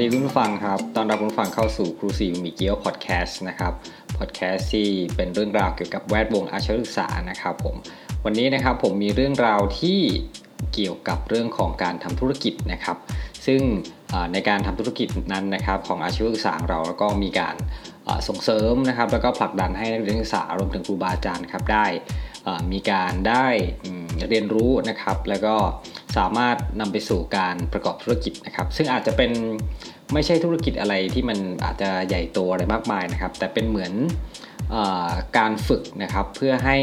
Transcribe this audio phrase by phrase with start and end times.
[0.00, 3.72] ดีคุณผู้ฟังครับตอนรับคุณผู้ฟังเข้าสู่ครูซีมิเกียวพอดแคสต์นะครับ
[4.18, 7.76] พอดแคสต์ที่เป็นเรื่องราวเกี่ยวกับแวดวงอาชีวศึกษานะครับผม
[8.24, 10.00] วันนี้นะครับผมมีเรื่องราวที่
[10.74, 12.96] เกี่ยวกับเรื่องของการทำธุรกิจนะครับ
[13.46, 13.60] ซึ่ง
[14.32, 17.56] ในการทำธุรกิจนั้นนะครับของอาชีวศึกษาเราแล้วก็มีการ
[18.28, 21.86] ส่งเสริมนะครับแล้วก็ผลักดันให้นักเรียนศึกษารวมถึงครูบาอาจารย์ครับได้
[22.72, 23.46] มีการได้
[24.28, 25.56] เรียนรู้นะครับแล้วก็
[26.16, 29.30] สามารถนำไปสู่การประกอบธุรกิจนะครับ ซึ่งอาจจะเป็น
[30.12, 33.92] ไม่ใช่ธุรกิจอะไรที่มันอาจจะใหญ่โตอะไรมากมายนะครับ แต่เป็นเหมือน
[34.74, 34.76] อ
[35.38, 36.76] การฝึกนะครับเพื่อให้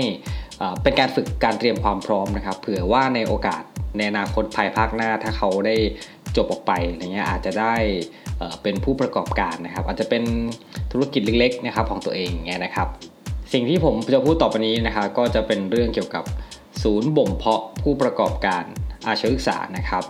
[0.84, 3.63] เป็นการฝึกการเตรียมความพร้อมนะครับ เผื่อว่าในโอกาส
[3.98, 5.76] ในอนาคตภายภาคหน้าถ้าเขาได้
[6.37, 7.76] จบออกไปอะไรเงี้ยอาจจะได้
[8.63, 10.23] เป็นผู้ประกอบการนะครับ อาจจะเป็น
[10.91, 12.87] ธุรกิจเล็กๆนะครับของตัวเองเงี้ยนะครับ
[13.53, 16.23] สิ่งที่ผมจะพูดต่อไปนี้นะครับก็จะเป็นเรื่องเกี่ยวกับ
[16.84, 18.63] ศูนย์บ่มเพาะผู้ประกอบการ
[19.07, 20.03] อาชีวศึกษานะครับ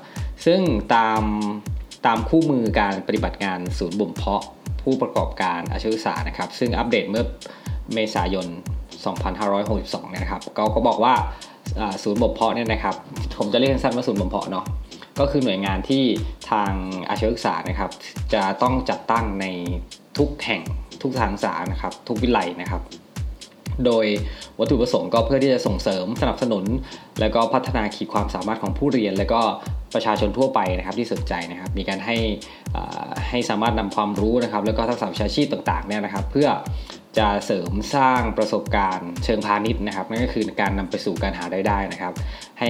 [0.45, 0.61] ซึ่ง
[0.93, 1.21] ตาม
[2.05, 4.43] ตามคู่มือการปฏิบัติงานศูนย์บ่มเพาะ
[4.81, 7.25] ผู้ประกอบการอาชีวศึกษานะครับ ซึ่งอัปเดตเมื่อ
[7.93, 8.47] เมษายน
[9.31, 11.13] 2562 นะครับ ก็ก็บอกว่า
[12.03, 12.95] ศูนย์บ่มเพาะเนี่ยนะครับ
[13.37, 14.65] ผมจะเรียกสั้นว่าศูนย์บ่มเพาะเนาะ
[15.19, 16.03] ก็คือหน่วยงานที่
[16.51, 16.71] ทาง
[17.09, 17.91] อาชีวศึกษานะครับ
[18.33, 19.45] จะต้องจัดตั้งใน
[20.17, 20.61] ทุกแห่ง
[21.01, 22.81] ทุกทางศึกษานะครับ ทุกวิไลนะครับ
[23.85, 24.05] โดย
[24.59, 26.65] วัตถุประสงค์ก็เพื่อที่จะส่งเสริมสนับสนุน
[27.19, 29.41] และก็พัฒนาขีดความสามารถของผู้เรียน และก็
[29.93, 32.17] ประชาชนทั่วไปนะครับที่สนใจนะครับ มีการให้
[33.29, 36.47] ให้สามารถนำความรู้นะครับ แล้วก็ทักษะวิชาชีพต่างๆเนี่ยนะครับ เพื่อ
[37.17, 42.13] จะเสริมสร้างประสบการณ์เชิงพาณิชย์นะครับนั่นก็คือการนำไปสู่การหารายได้นะครับ
[42.59, 42.69] ให้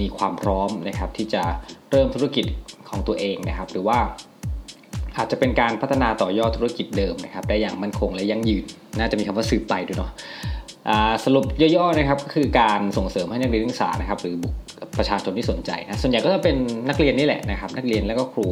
[0.00, 1.42] มีความพร้อมนะครับที่จะ
[1.90, 2.46] เริ่มธุรกิจ
[2.88, 3.98] ของตัวเองนะครับ หรือว่า
[5.16, 8.64] อาจจะเป็นการพัฒนาต่อยอดธุรกิจเดิมนะครับได้อย่างมั่นคงและยั่งยืน
[8.98, 10.10] น่าจะมีคำว่าสืบไปด้วยเนาะ
[11.24, 11.44] สรุป
[11.76, 14.48] ย่อๆนะครับก็คือการส่งเสริมให้นักเรียนนักศึกษานะครับหรือบุ
[14.98, 16.56] ประชาชนที่สนใจนะส่วนใหญ่ก็จะเป็น
[16.88, 18.48] นักเรียนนี่แหละนะครับ นักเรียนแล้วก็ครู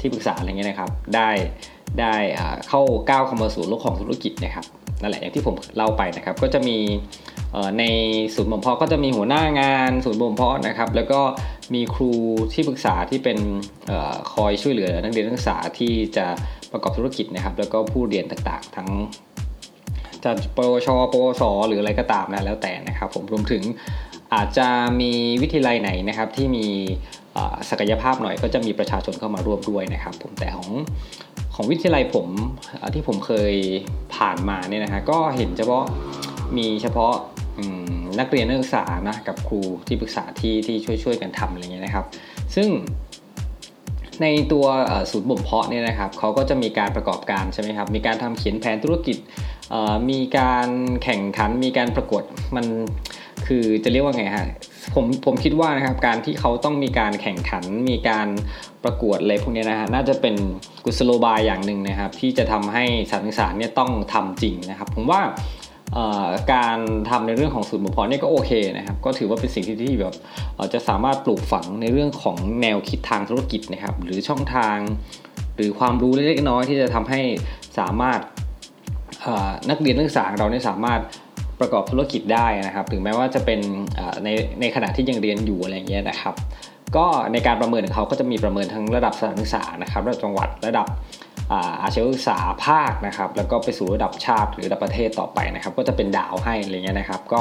[0.00, 1.30] ที่ปรึกษาอะไรเงี้ยนะครับ ได้
[2.00, 2.14] ได้
[2.68, 4.66] เข้าก้าวเข้ามาสู่โลกของธุรกิจนะครับ
[5.00, 6.78] นั่นแหละอย่างที่ผมเล่าไปนะครับ ก็จะมี
[7.78, 7.84] ใน
[8.34, 11.20] ศูนย์บ่มเพาะก็จะมีหัวหน้างานศูนย์บ่มเพาะนะครับ แล้วก็
[11.74, 12.12] มีครู
[12.52, 13.38] ที่ปรึกษาที่เป็น
[13.90, 13.92] อ
[14.32, 16.26] คอยช่วยเหลือนักเรียนนักศึกษาที่จะ
[16.72, 18.88] ประกอบธุรกิจนะครับ แล้วก็ผู้เรียนต่างๆ ทั้ง
[20.24, 23.62] จะปวชปวส หรืออะไรก็ตามนะแล้วแต่นะครับ ผมรวมถึง
[24.34, 24.68] อาจจะ
[25.00, 25.12] มี
[25.42, 26.66] วิทยาลัยไหนนะครับที่มี
[27.70, 30.70] ศักยภาพหน่อยก็จะมีประชาชนเข้ามาร่วมด้วยนะครับ ผมแต่ของ
[31.54, 32.26] ของวิทยาลัยผม
[32.94, 33.54] ที่ผมเคย
[34.14, 35.84] ผ่านมาเนี่ยนะฮะก็เห็นเฉพาะ
[36.58, 37.14] มีเฉพาะ
[38.20, 42.06] นักเรียนนักศึกษานะกับครูที่ปรึกษาที่ที่ช่วยช่วยกันทำอะไรเงี้ยนะครับ
[42.54, 42.68] ซึ่ง
[44.22, 44.66] ในตัว
[45.10, 49.16] ศูนย์บ่มเพาะเนี่ยนะครับเขาก็จะมีการประกอบการใช่ไหมครับ มีการทำเขียนแผนธุรกิจ
[50.10, 50.68] มีการ
[51.02, 52.22] แข่งขันมีการประกวด
[52.56, 52.66] มัน
[53.46, 54.46] คือจะเรียกว่าไงฮะ
[54.96, 58.28] ผมผมคิดว่านะครับการที่เขาต้องมีการแข่งขันมีการ
[58.84, 60.34] ประกวดอะไรพวกนี้นะฮะน่าจะเป็น
[60.84, 65.20] กุศโลบายอย่างหนึ่งนะครับ ที่จะทำให้สานศึกษาเนี่ยต้องทำจริงนะครับ ผมว่า
[66.52, 66.78] การ
[67.10, 70.14] ทำในเรื่องของศูนย์บุพรนี่ก็โอเคนะครับก็ถือว่าเป็นสิ่งที่ที่แบบ
[70.74, 74.78] จะสามารถปลูกฝังในเรื่องของแนวคิดทางธุรกิจนะครับ หรือช่องทาง
[75.56, 77.20] หรือความรู้เล็กๆน้อยที่จะทำให้
[77.78, 78.20] สามารถ
[79.70, 81.00] นักเรียนนักศึกษาเราเนี่ยสามารถ
[81.60, 83.60] ประกอบธุรกิจได้นะครับ ถึงแม้ว่าจะเป็น
[84.24, 84.28] ใน
[84.60, 86.34] ในขณะที่ยังเรียนอยู่อะไรเงี้ยนะครับ
[86.96, 90.86] ก็ในการประเมินของเขาก็จะมีประเมินทั้งระดับสถานศึกษานะครับระดับจังหวัดระดับ
[91.82, 97.40] อาชีวศึกษาภาคนะครับ แล้วก็ไปสู่ระดับชาติหรือระดับประเทศต่อไปนะครับ ก็จะเป็นดาวให้อะไรเงี้ยนะครับ ก็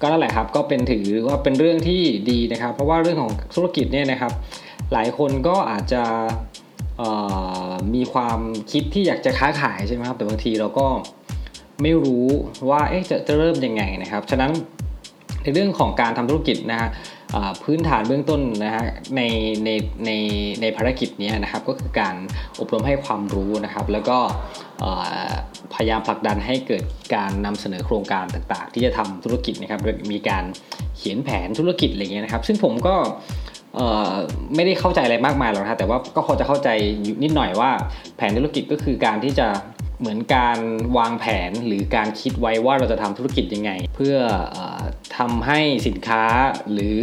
[0.00, 4.32] ก็นั่นแหละครับก็เป็นถือว่าเป็นเรื่องที่ดีนะครับ เพราะว่าเรื่องของธุรกิจเนี่ยนะครับ
[4.92, 6.02] หลายคนก็อาจจะ
[7.94, 8.38] มีความ
[8.72, 10.86] คิดที่อยากจะค้าขายใช่ไหมครับแต่บางทีเราก็
[11.82, 12.26] ไม่รู้
[12.70, 14.50] ว่าเอ๊ะจะจะเริ่มยังไงนะครับ ฉะนั้น
[15.42, 16.88] ในเรื่องของการทำธุรกิจนะฮะ
[17.62, 18.84] พื้นฐานเบื้องต้นนะฮะ
[19.16, 19.22] ใน
[19.64, 19.70] ใน
[20.06, 20.10] ใน
[20.60, 22.14] ในภารกิจนี้นะครับก็คือการ
[22.60, 24.18] อบรมให้ความรู้นะครับ แล้วก็
[25.74, 26.84] พยายามผลักดันให้เกิด
[27.14, 29.80] การนำเสนอโครงการต่างๆ ที่จะทำธุรกิจนะครับ
[30.12, 30.44] มีการ
[30.96, 32.94] เขียนแผนธุรกิจอะไรเงี้ยนะครับ ซึ่งผมก็
[34.54, 36.68] ไม่ได้เข้าใจอะไรมากมายหรอกนะแต่ว่าก็พอจะเข้าใจ
[37.22, 37.70] นิดหน่อยว่า
[38.16, 39.46] แผนธุรกิจก็คือการที่จะ
[40.00, 40.58] เหมือนการ
[40.98, 44.16] วางแผนหรือการคิดไว้ว่าเราจะทำธุรกิจยังไง เพื่อ
[44.56, 44.58] อ
[45.18, 46.22] ทำให้สินค้า
[46.72, 46.98] หรือ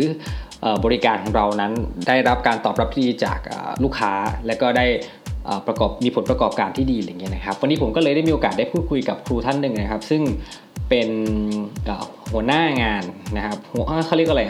[0.86, 1.74] บริการของเรานั้น
[2.07, 3.39] ได้รับการตอบรับที่ดีจาก
[3.83, 4.13] ลูกค้า
[4.47, 4.86] และก็ได้
[5.68, 10.21] ประกอบมีผลประกอบการที่ดีอย่างเงี้ยนะครับวันนี้ผมก็เลยได้มีโอกาสได้พูดคุยกับครูท่านหนึ่งนะครับ ซึ่ง
[10.89, 11.09] เป็น
[12.33, 13.04] หัวหน้างาน
[13.38, 14.44] นะครับหัวเขาเรียกอะไร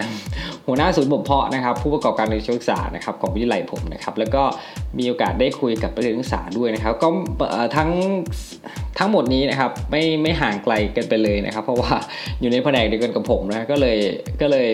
[0.68, 4.44] หัวหน้าศูนย์บ่มเพาะนะครับ ผู้ประกอบการในศึกษานะครับของวิทยาลัยผมนะครับ แล้วก็
[4.98, 7.07] มีโอกาสได้คุยกับนักเรียนนักศึกษาด้วยนะครับ ก็
[7.75, 7.89] ทั้ง
[9.00, 11.94] ทั้งหมดนี้นะครับไม่ไม่ห่างไกลกันไปเลยนะครับ เพราะว่า
[12.42, 13.98] อยู่ในแผนกเดียวกันกับผมนะก็เลย
[14.42, 14.68] ก็เลย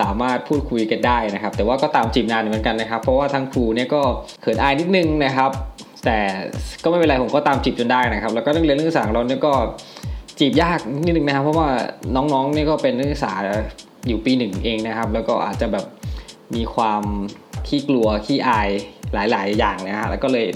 [0.00, 4.02] สามารถพูดคุยกันได้นะครับ แต่ว่าก็ตามจีบนานเหมือนกันนะครับ เพราะว่าทั้งครูเนี่ยก็
[4.42, 5.50] เขินอายนิดนึงนะครับ
[6.04, 6.18] แต่
[6.82, 9.52] ก็ไม่เป็นไรผมก็ตามจีบจนได้นะครับ แล้วก็นักเรียนนักศึกษาเราเนี่ยก็
[10.44, 11.68] จีบยากนิดนึงนะครับ เพราะว่า
[12.16, 13.32] น้องๆเนี่ยก็เป็นนักศึกษา
[14.06, 15.84] อยู่ปีหนึ่งเองนะครับ แล้วก็อาจจะแบบ
[16.54, 17.02] มีความ
[17.66, 18.68] ขี้กลัวขี้อาย
[19.14, 20.46] หลาย ๆ อย่างนะฮะแล้วก็เลย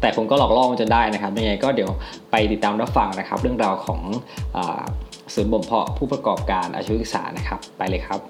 [0.00, 1.90] แต่ผมก็หลอกล่อมันจะได้นะครับยังไงก็เดี๋ยว
[2.30, 4.00] ไปติดตามรับฟังนะครับ เรื่องราวของ
[5.34, 8.20] ศูนย์บ่มเพาะผู้ประกอบการอาชีวศึกษานะครับไปเลยครับ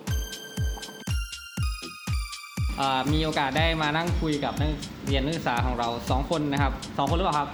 [3.12, 4.70] มีโอกาสได้มานั่งคุยกับนัก
[5.06, 7.49] เรียนนักศึกษาของเรา 2 คนนะครับ 2 คนหรือเปล่าครับ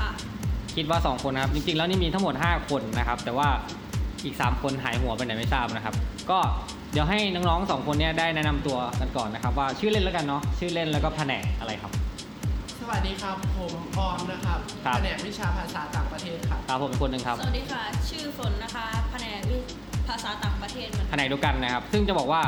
[0.00, 0.10] ค่ะ
[0.76, 3.48] คิดว่า 2 คนนะครับ จริงๆ แล้วนี่มีทั้งหมด 5 คนนะครับ แต่ว่า
[4.24, 5.94] อีก 3 คนหายหัวไปไหนไม่ทราบนะครับ
[6.30, 6.38] ก็
[6.92, 11.92] เดี๋ยวให้น้องๆสองคนนี้ได้แนะนำตัวกันก่อนนะครับ ว่าชื่อเล่นแล้วกันเนาะชื่อเล่นแล้วก็แผนกอะไรครับ
[12.80, 14.58] สวัสดีครับ ผมออมนะครับ
[14.94, 19.56] แผนกวิชาภาษาต่างประเทศครับครับผมเป็นคนหนึ่งครับ สวัสดีค่ะ ชื่อฝนนะคะแผนกวิ
[20.08, 22.42] ภาษาต่างประเทศเหมือนแผนกเดียวกันนะครับ ซึ่งจะบอกว่า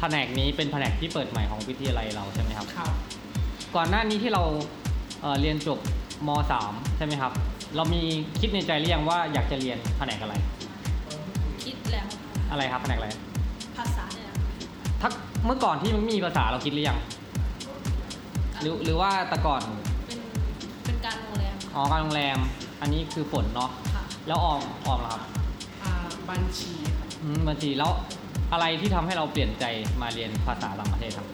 [0.00, 2.92] แผนกนี้เป็นแผนกที่เปิดใหม่ของวิทยาลัยเราใช่ไหมครับครับ
[3.76, 4.42] ก่อนหน้านี้ที่เรา
[5.22, 5.78] เเรียนจบ
[6.26, 6.28] ม
[6.66, 7.32] .3 ใช่ไหมครับ
[7.76, 8.02] เรามี
[8.40, 10.34] คิดในใจหรือยังว่าอยากจะเรียนแผนกอะไร
[11.64, 12.06] คิดแล้ว
[12.50, 13.08] อะไรครับแผนกอะไร
[13.76, 14.30] ภาษาเนี่ย
[15.00, 15.08] ถ้า
[15.46, 16.98] เมื่อก่อนที่มันมีภาษาเราคิดหรือยัง
[18.60, 19.62] หรือหรือว่าแต่ก่อน
[20.06, 20.20] เป็น
[20.84, 22.38] เป็นการโรงแรมอ๋อการโรงแรม
[22.80, 23.70] อันนี้คือฝนเนาะ
[24.26, 25.22] แล้วออมออมเหรอครับ
[26.30, 26.72] บัญชี
[27.22, 27.92] อืมบัญชีแล้ว
[28.52, 29.64] อะไรที่ทำให้เราเปลี่ยนใจ
[30.02, 31.28] มาเรียนภาษาต่างประเทศครับ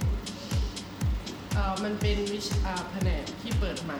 [1.54, 3.98] เออมันเป็นวิชาแผนกที่เปิดใหม่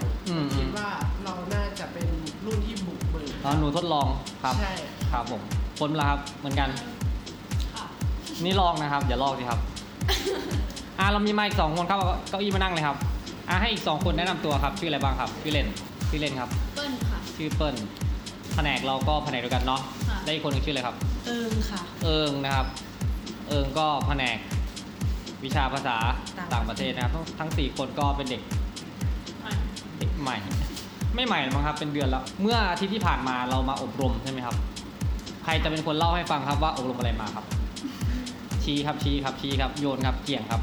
[0.57, 0.89] คิดว่า
[1.25, 2.09] เราน่าจะเป็น
[2.45, 4.07] รุ่นที่บุกเบิกอ๋อหนูทดลอง
[4.45, 4.73] ครับ ใช่
[5.13, 5.43] ครับผม
[5.81, 6.69] คนละครับเหมือนกัน
[8.45, 9.61] นี่ลองนะครับอย่าลอกสิครับ
[10.99, 11.99] อ่าเรามีมาอีกสองคนครับ
[12.31, 12.97] เก้าอี้มานั่งเลยครับ
[13.49, 15.67] อ่าให้อีกสองคนแนะนำตัวครับ ชื่ออะไรบ้างครับชื่อเล่น
[16.09, 17.75] ชื่อเล่นครับ เปิ้ลค่ะ ชื่อเปิ้ล
[18.55, 19.81] แผนกเราก็แผนกเดียวกันเนาะ
[20.25, 20.97] ได้อีกคนนึงชื่ออะไรครับ
[21.27, 22.67] เอิงค่ะ เอิงนะครับ
[23.49, 24.37] เอิงก็แผนก
[25.45, 25.97] วิชาภาษา
[26.53, 28.43] ต่างประเทศนะครับทั้งสี่คนก็เป็นเด็ก
[29.99, 30.37] เด็กใหม่
[31.21, 34.57] ไม่ใหม่มั้งครับเป็นเดือนแล้ว เมื่ออาทิตย์ที่ผ่านมาเรามาอบรมใช่ไหมครับ
[35.45, 37.45] ใครจะเป็นคนเล่าให้ฟังครับว่าอบรมอะไรมาครับ
[38.65, 40.61] ชี้ครับชี้ครับชี้ครับโยนครับเกี่ยงครับ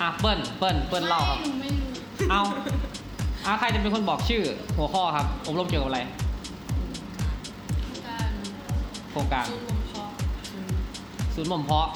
[0.00, 1.40] อะเปิ้ลเปิ้ลเปิ้ลเล่าครับ
[2.30, 2.42] เอา
[3.46, 4.42] อะใครจะเป็นคนบอกชื่อ
[4.76, 6.00] หัวข้อครับ อบรมเกี่ยวกับอะไร
[9.10, 9.46] โครงการ
[11.34, 11.88] ศูนย์บ่มเพาะ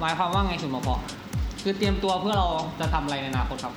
[0.00, 1.00] หมายความว่าไงศูนย์บ่มเพาะ
[1.62, 2.48] คือเตรียมตัวเพื่อเรา
[2.80, 3.74] จะทำอะไรในอนาคตครับ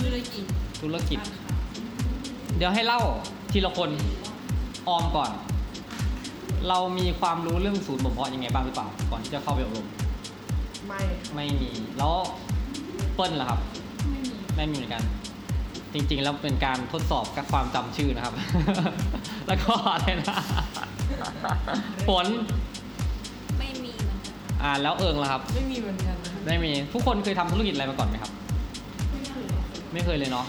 [0.00, 0.44] ธุรกิจ
[0.80, 1.18] ธุรกิจ
[2.56, 3.00] เดี๋ยวให้เล่า
[3.52, 3.90] ทีละคน
[4.88, 5.30] ออมก่อน
[6.68, 9.86] เรามีความรู้เรื่องศูนย์บ่มเพาะยังไงบ้างหรือเปล่า ก่อนที่จะเข้าไปอบรม
[10.88, 11.00] ไม่
[11.34, 12.14] ไม่มีแล้ว
[13.14, 13.60] เปิ้ลล่ะครับ
[14.10, 15.02] ไม่มีไม่มีเหมือนกัน
[15.92, 18.34] จริงๆแล้วเป็นการทดสอบกับความจำชื่อนะครับ
[19.46, 20.38] แล้วก็อะไรนะ
[22.08, 22.26] ผล
[23.58, 26.16] ไม่มีเหมือนกัน อ่าแล้วเอิงล่ะครับ ไม่มีเหมือนกัน
[26.46, 28.37] ไม่มีทุกคนเคยทำธุรกิจอะไรมาก่อนไหมครับไม่เคย
[29.92, 30.46] ไม่เคยเลยเนาะ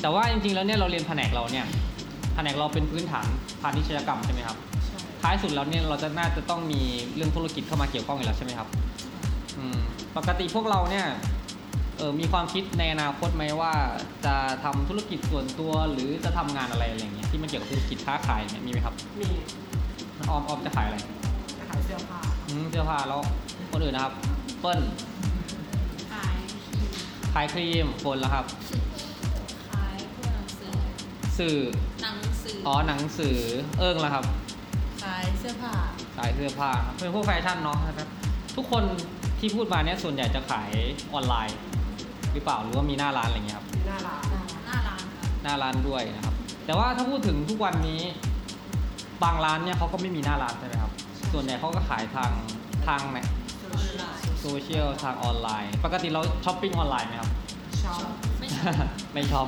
[0.00, 1.66] แต่ว่าจริงๆแล้วเนี่ยเราเรียนแผนกเราเนี่ย
[2.34, 3.26] แผนกเราเป็นพื้นฐาน
[3.60, 4.56] พาณิชยกรรมใช่ไหมครับ
[5.22, 6.80] ท้ายสุดแล้วเนี่ยเราจะน่าจะต้องมี
[7.16, 8.68] เรื่องธุรกิจเข้ามาเกี่ยวข้องอยู่แล้วใช่ไหมครับ
[10.16, 11.06] ปกติพวกเราเนี่ย
[11.98, 13.72] เออมีความคิดในอนาคตไหมว่า
[14.24, 14.34] จะ
[14.64, 19.28] ทำธุรกิจส่วนตัวหรือจะทำงานอะไรอะไรเงี้ยที่มันเกี่ยวกับธุรกิจค้าขายเนี่ยมีไหมครับมี
[20.30, 20.98] ออมออมจะขายอะไร
[21.58, 23.20] จะขายเสื้อผ้าอืมเสื้อผ้าแล้ว
[23.72, 24.14] คนอื่นนะครับ
[24.60, 25.11] เปิ้ลขาย
[27.32, 28.44] ขายครีมคนแล้วครับ
[29.72, 30.74] ขายพวกหนังสือ
[31.38, 31.58] สื่อ
[32.02, 33.38] หนังสืออ๋อหนังสือ
[33.78, 34.24] เอิงแล้วครับ
[35.04, 35.74] ขายเสื้อผ้า
[36.16, 38.08] ขายเสื้อผ้าเป็นพวกแฟชั่นเนาะครับ
[38.56, 38.84] ทุกคน
[39.40, 40.70] ที่พูดมาเนี่ยส่วนใหญ่จะขาย
[41.12, 41.58] ออนไลน์
[42.32, 44.22] หรือเปล่าหรือว่ามีหน้าร้านอะไรเงี้ยครับ หน้าร้าน
[44.66, 45.02] หน้าร้าน
[45.42, 46.34] หน้าร้านด้วยนะครับ
[46.66, 48.00] แต่ว่าถ้าพูดถึงทุกวันนี้
[49.24, 50.92] บางร้านเนี่ยเขาก็ไม่มีหน้าร้านใช่ไหมครับ
[51.32, 52.30] ส่วนใหญ่เขาก็ขายทาง
[52.86, 53.18] ทางไหน
[54.42, 57.30] โซเชียลทางออนไลน์ ปกติเราช้อปปิ้งออนไลน์ไหมครับ
[57.84, 58.00] ชอบ
[58.40, 58.48] ไม่
[59.32, 59.46] ชอบ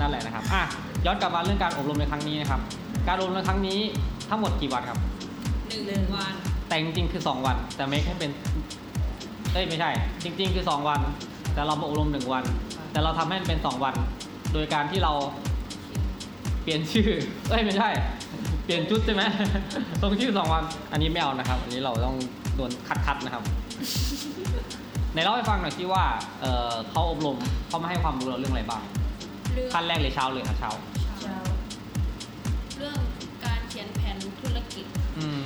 [0.00, 0.62] นั่นแหละนะครับอะ
[1.06, 2.60] ย้อนกลับมาเรื่องการอบรมในครั้งนี้นะครับ
[3.08, 3.78] การอบรมในครั้งนี้
[4.30, 4.98] ทั้งหมดกี่วันครับ
[5.86, 6.32] หนึ่งวัน
[6.68, 8.30] แต่จริงๆคือ 2 วัน แต่ไม่ให้เป็น
[9.52, 9.90] เอ้ยไม่ใช่
[10.24, 11.00] จริง ๆ คือ 2 วัน
[11.54, 12.44] แต่เรามาอบรม 1 วัน
[12.92, 13.94] แต่เราทำให้มันเป็น 2 วัน
[14.52, 15.12] โดยการที่เรา
[16.62, 17.10] เปลี่ยนชื่อ
[17.48, 17.88] เอ้ยไม่ใช่
[18.64, 19.22] เปลี่ยนชุดใช่ไหม
[20.00, 22.16] ตรงชื่อ 2 วัน อันนี้ไม่เอานะครับ อันนี้เราต้อง
[22.56, 22.70] โดน
[23.06, 23.42] คัดๆนะครับ
[25.14, 26.04] ในเล่าให้ฟังหน่อยที่ว่า
[26.40, 27.36] เเขาอบรม
[27.68, 28.82] เขามาให้ความรู้เราเรื่องอะไรบ้าง
[29.72, 30.70] ขั้นแรกเลยเช้าเลยครับเช้า
[32.78, 32.98] เรื่อง
[33.44, 34.84] การเขียนแผนธุรกิจ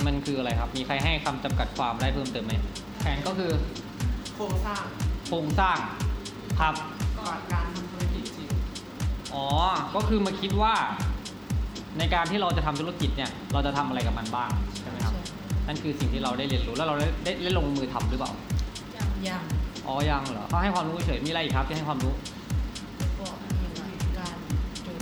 [0.05, 2.53] มันคืออะไรครับ มีใครให้คำจำกัดความได้เพิ่มเติมไหม
[2.99, 3.51] แผนก็คือ
[4.35, 4.83] โครงสร้าง
[5.27, 5.77] โครงสร้าง
[6.59, 6.73] ครับ
[7.19, 8.49] ก่อนการทำธุรกิจจริง
[9.33, 9.45] อ๋อ
[9.95, 10.73] ก็คือมาคิดว่า
[11.97, 14.49] ในการที่เราจะทำธุรกิจเนี่ย เราจะทำอะไรกับมันบ้าง
[14.81, 15.13] ใช่ไหมครับ
[15.69, 18.31] นั่นคือสิ่งที่เราได้เรียนรู้แล้วเราได้ได้ได้ลงมือทำหรือเปล่า
[19.27, 19.43] ยัง
[19.87, 22.13] อ๋อยังเหรอเขาให้ความรู้เฉยมีอะไรอีกครับที่ให้ความรู้
[23.19, 23.27] ก็
[23.59, 24.29] เห็นว่าการ
[24.85, 24.97] จด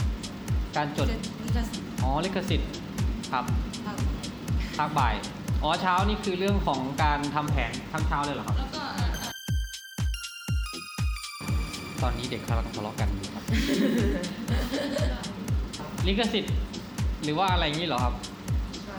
[0.75, 1.07] การจด
[1.45, 2.69] ลิขสิทธิ์อ๋อลิขสิทธิ์
[3.31, 3.45] ครับ
[3.85, 3.97] ภาค
[4.77, 5.13] ภาคบ่าย
[5.63, 9.31] อ๋อเช้านี่คือเรื่องของการทำแผนทั้งเช้าเลยเหรอครับ แล้วก็เอ่อเอ่อ
[12.01, 13.43] ตอนนี้เด็กกำลังทะเลาะกันอยู่ครับ
[16.07, 16.53] ลิขสิทธิ์
[17.23, 18.13] หรือว่าอะไรอย่างนี้เหรอครับ
[18.85, 18.97] ใช่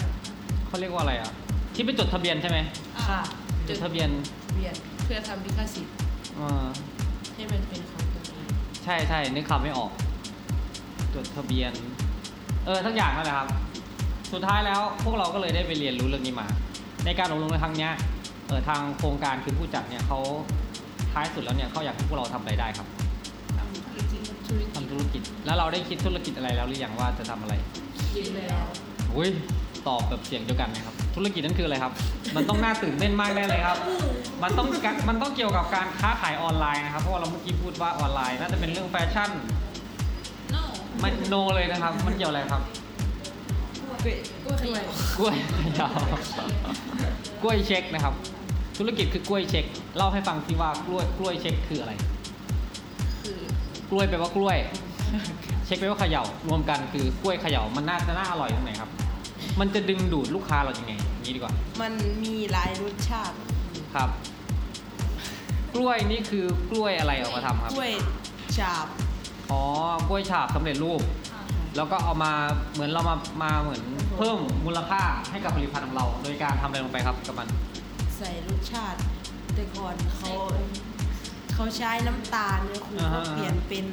[0.67, 1.33] เขาเรียกว่าอะไรอะ
[1.81, 2.59] ที่ไปจดทะเบียนใช่ไหม
[3.09, 3.21] ค่ะ
[3.69, 4.09] จดทะเบียน
[4.55, 5.95] เบียนเพื่อทำลิขสิทธิ์
[6.37, 6.67] เออ
[7.35, 8.49] ให้มันเป็นของตัวเอง
[8.85, 9.91] ใช่ใช่นึกคำไม่ออก
[11.15, 11.73] จดทะเบียน
[12.67, 13.49] เออทั้งอย่างนั่นแหละครับ
[14.33, 16.47] สุดท้ายแล้วพวกเราก็เลยได้ไปเรียนรู้เรื่องนี้มา
[17.05, 17.93] ในการอบรมในครั้งเนี้ย
[18.49, 20.19] เออทางโครงการคือผู้จัดเนี่ยเขา
[21.13, 22.87] ท้ายสุดแล้วเนี่ยเขาอยากให้พวกเราทำอะไรได้ครับ
[23.59, 27.55] ทำธุรกิจธุรกิจทำธุรกิจ แล้วเราได้คิดธุรกิจอะไรแล้วหรือยังว่าจะทำอะไร
[28.15, 28.65] คิดแล้ว
[29.15, 29.29] อุ้ย
[29.89, 31.93] ตอบแบบเสียงเดียวกันนะครับ ธุรกิจนั่นคืออะไรครับ
[32.37, 33.79] มันต้องน่าตื่นเต้นมากแน่เลยครับ
[34.43, 39.31] มันต้องกะมันต้องเกี่ยวกับการค้าขายออนไลน์นะครับ เพราะว่าเราเมื่อกี้พูดว่าออนไลน์ น่าจะเป็นเรื่องแฟชั่น
[40.53, 40.63] โน่
[41.01, 42.63] ไม่โนเลยนะครับ มันเกี่ยวอะไรครับ
[44.05, 44.17] กล้วย
[44.63, 44.83] กล้วย
[45.19, 45.35] กล้วย
[45.79, 45.93] ยาว
[47.43, 48.15] กล้วยเช็คนะครับ
[48.79, 49.65] ธุรกิจคือกล้วยเช็ค
[49.97, 51.93] เล่าให้ฟังที่ว่ากล้วยกล้วยเช็คคืออะไร
[53.23, 53.39] คือ
[53.91, 54.59] กล้วยแปลว่ากล้วย
[55.67, 58.91] เช็คแปลว่าเขย่ารวมกันคือกล้วยเขย่ามันน่าจะน่าอร่อยตรงไหนครับ
[59.61, 61.93] มันจะดึงดูดลูกค้าเรายังไงอย่าง นี้ดีกว่า มัน
[62.25, 63.37] มีหลายรสชาติ
[63.95, 64.11] ครับ
[65.75, 67.93] กล้วยนี่คือกล้วยอะไรเอามาทำครับ กล้วย
[68.59, 68.87] ฉาบ
[69.51, 69.63] อ๋อ
[70.09, 71.01] กล้วยฉาบสำเร็จรูป
[71.33, 71.43] อ่า
[71.77, 72.33] แล้วก็เอามา
[72.73, 73.83] เหมือนเรามา มาเหมือน
[74.17, 77.49] เพิ่มมูลค่าให้กับผลิตภัณฑ์ของเรา โดยการทำอะไรลงไปครับกับมัน
[78.17, 78.99] ใส่รสชาติ
[79.55, 80.31] แต่ก่อนเขา
[81.55, 83.87] เขาใช้น้ำตาลเนี่ยครูอ่าฮะก็เปลี่ยนเป็น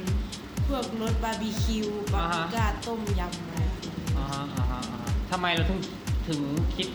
[0.66, 5.80] พวกรสบาร์บีคิวบาร์บีก้าต้มยำอะไรพวกนี้ อ่าฮะอ่าฮะอ่าฮะทำไมเราถึง
[6.28, 6.40] ถึง
[6.76, 6.88] คิด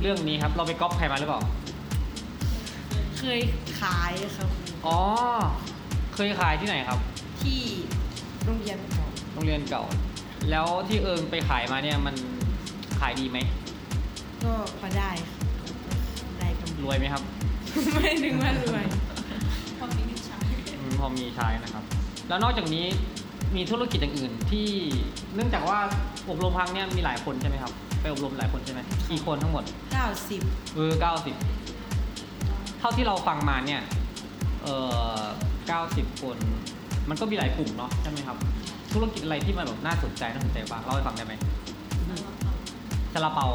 [0.00, 1.40] เรื่องนี้ครับ เราไปก๊อปใครมาหรือเปล่า
[3.18, 3.40] เคย
[3.80, 4.98] ขายครับครูอ๋อ
[6.14, 6.98] เคยขายที่ไหนครับ
[7.42, 7.60] ที่
[8.44, 9.84] โรงเรียนของโรงเรียนเก่า
[10.50, 12.14] แล้วที่เอิงไปขายมาเนี่ยมัน
[12.98, 13.38] ขายดีไหม
[14.44, 15.38] ก็พอได้ครับ
[16.38, 17.22] ได้กำรวยไหมครับ
[17.94, 18.84] ไม่ถึงว่ารวย
[19.78, 20.44] พอมีนิชาย
[20.78, 21.84] อืมพอมีใช้นะครับ
[22.28, 22.84] แล้วนอกจากนี้
[23.56, 24.68] มีธุรกิจอย่างอื่นที่
[25.34, 25.78] เนื่องจากว่า
[26.28, 28.80] อบรมครั้งเนี่ยมีหลายคนใช่ไหมครับ ไปอบรมหลายคนใช่ไหม
[29.10, 29.64] กี่คนทั้งหมด
[30.20, 31.34] 90 เออเก้าสิบ
[32.78, 33.82] เท่าที่เราฟังมาเนี่ย
[34.62, 34.68] เอ
[35.16, 35.20] อ
[35.66, 36.36] เก้าสิบคน
[37.08, 38.36] มันก็มีหลายกลุ่มเนาะใช่ไหมครับ
[38.92, 41.34] ธุรกิจอะไรที่มันแบบน่าสนใจน่าสนใจบ้างเล่าให้ฟังได้ไหม
[43.12, 43.46] ซาลาเปา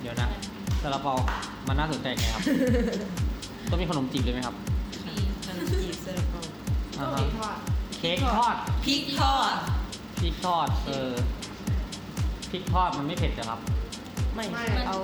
[0.00, 0.28] เดี๋ยวนะ
[0.82, 1.14] ซาลาเปา
[1.68, 2.42] มันน่าสนใจไงครับ
[3.70, 4.54] ต้องมีขนมจีบเลยไหมครับ
[5.06, 5.14] มี
[5.46, 6.40] ขนมจีบซาลาเปา
[6.98, 7.56] อ่าก็ฮะมีทอด
[7.98, 9.54] เค้กทอดพริกทอด
[10.20, 11.12] พริกทอด เออ
[12.50, 13.60] พริกทอดมันไม่เผ็ดเหรอครับ
[14.34, 14.98] ไม่ไม่เอา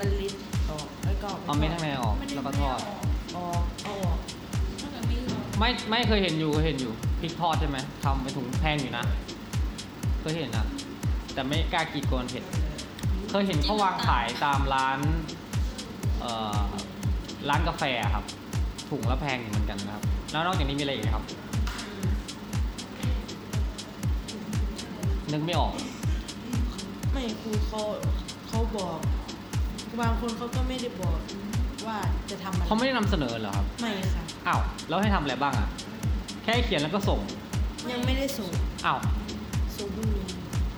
[0.00, 0.32] มันลิด
[0.70, 2.78] ออกแล้วก็เอาเม็ดข้างในออกแล้วก็ทอด
[3.36, 4.18] ออกเอาออก
[4.80, 9.04] ถ้าเกิดไม่รู้ไม่ไม่เคยเห็นอยู่เคยเห็นอยู่พริกทอดใช่ไหมทำเป็นถุงแพงอยู่นะ
[10.20, 10.66] เคยเห็นนะ
[11.34, 12.44] แต่ไม่กล้ากินกลัวมันเผ็ด
[13.30, 14.98] เคยเห็นเขาวางขายตามร้าน
[16.20, 16.62] เอ่อ
[17.48, 18.24] ร้านกาแฟอะครับ
[18.90, 21.24] ถุงละแพงอยู่เหมือนกันนะครับ แล้วนอกจากนี้มีอะไรอีกไหมครับ
[25.32, 25.72] นึกไม่ออก
[27.12, 27.80] ไม่ครูเขา
[28.48, 28.98] เขาบอก
[30.00, 31.18] บางคนเขาก็ไม่ได้บอก
[31.86, 31.98] ว่า
[32.30, 35.68] จะทำอะไรเขาไม่ได้นำเสนอเหรอครับไม่ค่ะอ้าวแล้วให้ทำอะไรบ้างอะ
[36.44, 37.20] แค่เขียนแล้วก็ส่ง
[37.92, 38.50] ยังไม่ได้ส่ง
[38.86, 38.98] อ้าว
[39.78, 40.24] ส่งพรุ่งนี้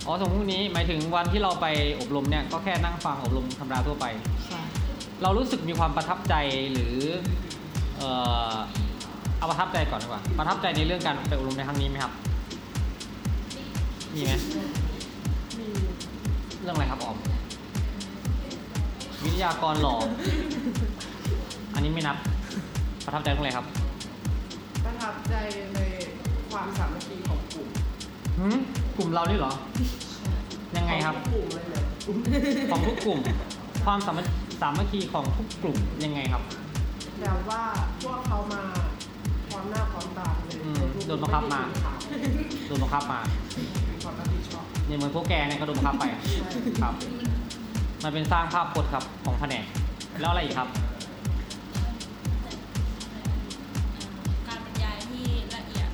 [0.06, 1.66] อ๋อส่งพรุ่งนี้หมายถึงวันที่เราไป
[2.00, 4.06] อบรมเนี่ยก็แค่นั่งฟังอบรมธรรมดาทั่วไป
[4.50, 4.62] ค่ะ
[5.22, 6.34] เรารู้สึกมีความประทับใจ
[6.72, 6.96] หรือ
[7.96, 8.10] เอ่
[8.52, 8.54] อ
[9.38, 12.12] เอาประทับใจก่อนดีกว่า ประทับใจในเรื่องการไปอบรมในครั้งนี้ไหมครับ
[14.14, 14.83] มีไหมไม่รู้
[16.64, 17.16] เรื่องอะไรครับออม
[19.24, 19.96] วิทยากรหล่อ
[21.74, 22.16] อันนี้ไม่นับ
[23.04, 23.66] ประทับใจเรื่องอะไรครับ
[24.84, 25.34] ประทับใจ
[25.74, 25.78] ใน
[26.50, 27.68] ความสามัคคีของกลุ่ม
[28.38, 28.56] หืม
[28.96, 29.52] กลุ่มเรานี่เหรอ
[30.76, 31.84] ยังไงครับ ของกลุ่มเลยเนี่ย
[32.70, 33.18] ของทุกกลุ่ม
[33.84, 34.26] ความสามัค
[34.60, 36.42] สามัคคีของทุกกลุ่มยังไงครับ
[37.20, 37.62] แบบว่า
[38.02, 38.62] พวกเขามา
[39.48, 41.60] พร้อมหน้าพร้อมตาเลยอืมโดนบังคับมา
[42.66, 43.20] โดนบังคับมา
[44.86, 46.04] เนี่ยเหมือนพวกแกเนี่ยก็โดนบังคับไป
[46.82, 46.94] ครับ
[48.04, 49.64] มันเป็นสร้างภาพพจน์ครับของแผนก
[50.20, 50.68] แล้วอะไรอีกครับ
[54.48, 55.24] การบรรยายที่
[55.54, 55.88] ละเอียด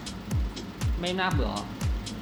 [1.01, 1.65] ไม่น่าเบื่อเหรอ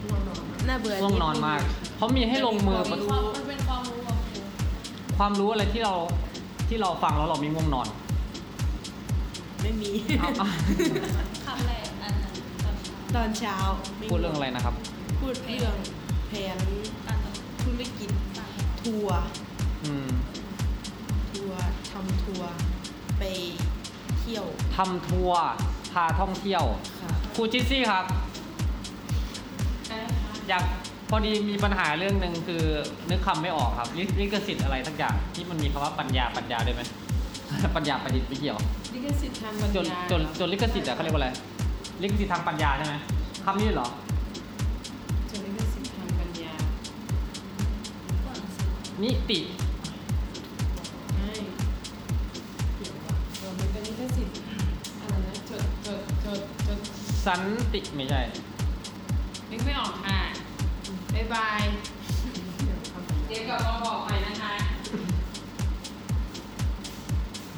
[0.05, 1.61] ง่วงนอนน่าเบื่อง่วงนอนมาก
[1.97, 4.41] เขามีให้ลงมือมีความมันเป็นความรู้ของครู
[5.19, 5.95] ความรู้อะไรที่เรา
[6.69, 7.87] ที่เราฟังแล้วเราไม่ง่วงนอน
[9.63, 10.49] ไม่มีเอาเอา
[11.47, 12.35] คำแรกอันนั้น
[12.65, 13.57] ตอนเช้าตอนเช้า
[13.99, 14.75] ไม่มีพูดเรื่องอะไรนะครับ
[15.21, 15.75] พูดเรื่อง
[16.29, 16.59] แผน
[17.07, 17.33] การต่อ
[17.63, 19.21] ธุรกิจการทัวร์
[19.85, 20.11] อืม
[21.31, 22.51] ทัวร์ทำทัวร์
[23.19, 23.23] ไป
[24.21, 25.41] เที่ยวทำทัวร์
[25.93, 26.65] พาท่องเที่ยว
[27.01, 28.05] ค่ะครูจิซซี่ครับ
[30.49, 30.65] อยาก
[31.11, 32.63] พอดีมีปัญหาเรื่องหนึ่งคือ
[33.11, 36.83] นึกคำไม่ออกครับลิลิขสิทธิ์อะไรสักอย่างที่มันมีคำว่าปัญญาปัญญาด้วยไหม
[37.77, 38.59] ปัญญาประดิษฐ์ไม่เกี่ยว
[38.95, 41.31] ลิขสิทธิ์ทางปัญจนญาจนจนลิขสิทธิ์อะเขาเรียกว่าอะไร
[42.03, 42.95] ลิขสิทธิ์ทางปัญญาใช่ไหม
[43.45, 43.89] คำนี้เหรอ
[48.99, 49.41] นซื้อนิติ
[51.15, 51.31] ใช่
[52.77, 54.37] เกี่ยวกับเรามันเป็นลิขสิทธิ์
[55.01, 56.79] อะไรนะจดจดจดจด
[57.27, 57.43] สัน
[57.75, 58.21] ติไม่ใช่
[59.51, 60.19] นึกไม่ออกค่ะ
[61.15, 61.63] บ๊ายบาย
[62.59, 64.53] เกี่ยวกับเดี๋ยวกลับมาบอกใหม่นะคะ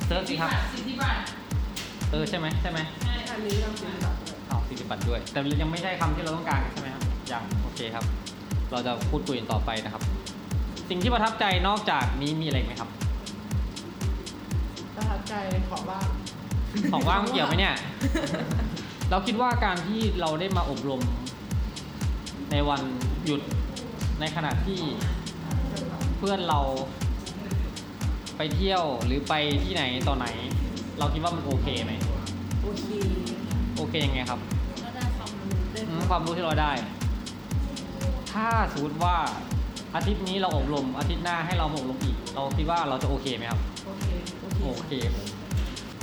[0.06, 1.20] เซิร์ชสิครับสิทธิบัตร
[2.10, 8.04] เออใช่ไหมใช่ไหมใช่อันนี้เราเป็นแบบเลยอ้าวสิทธิบัตรด้วย แต่ยังไม่ใช่คำที่เราต้องการใช่ไหมครับยังโอเคครับ
[8.72, 10.02] เราจะพูดคุยกันต่อไปนะครับ
[10.90, 12.90] สิ่งที่ประทับใจนอกจากนี้มีอะไรอีกไหมครับ
[14.96, 15.34] ประทับใจ
[15.70, 16.08] ขอบ้าง
[16.92, 17.74] ของว่างเกี่ยวไหมเนี่ย
[19.10, 21.00] เราคิดว่าการที่เราได้มาอบรม
[22.50, 22.82] ในวัน
[23.24, 23.40] หยุด
[24.20, 24.80] ในขณะที่
[26.18, 26.60] เพื่อนเรา
[28.36, 30.26] ไปเที่ยวหรือไปที่ไหนต่อไหน
[30.98, 31.92] เราคิดว่ามันโอเคไหม
[32.62, 32.88] โอเค
[33.76, 34.40] โอเคยังไงครับ
[34.80, 36.72] แล้วได้ความรู้ได้อืมความรู้ที่เราได้
[38.32, 39.16] ถ้าสมมติว่า
[39.94, 44.04] อาทิตย์นี้เราอบรมอาทิตย์หน้าให้เรามาอบรมอีก เราคิดว่าเราจะโอเคไหมครับ โอเค
[44.40, 44.92] โอเคโอเค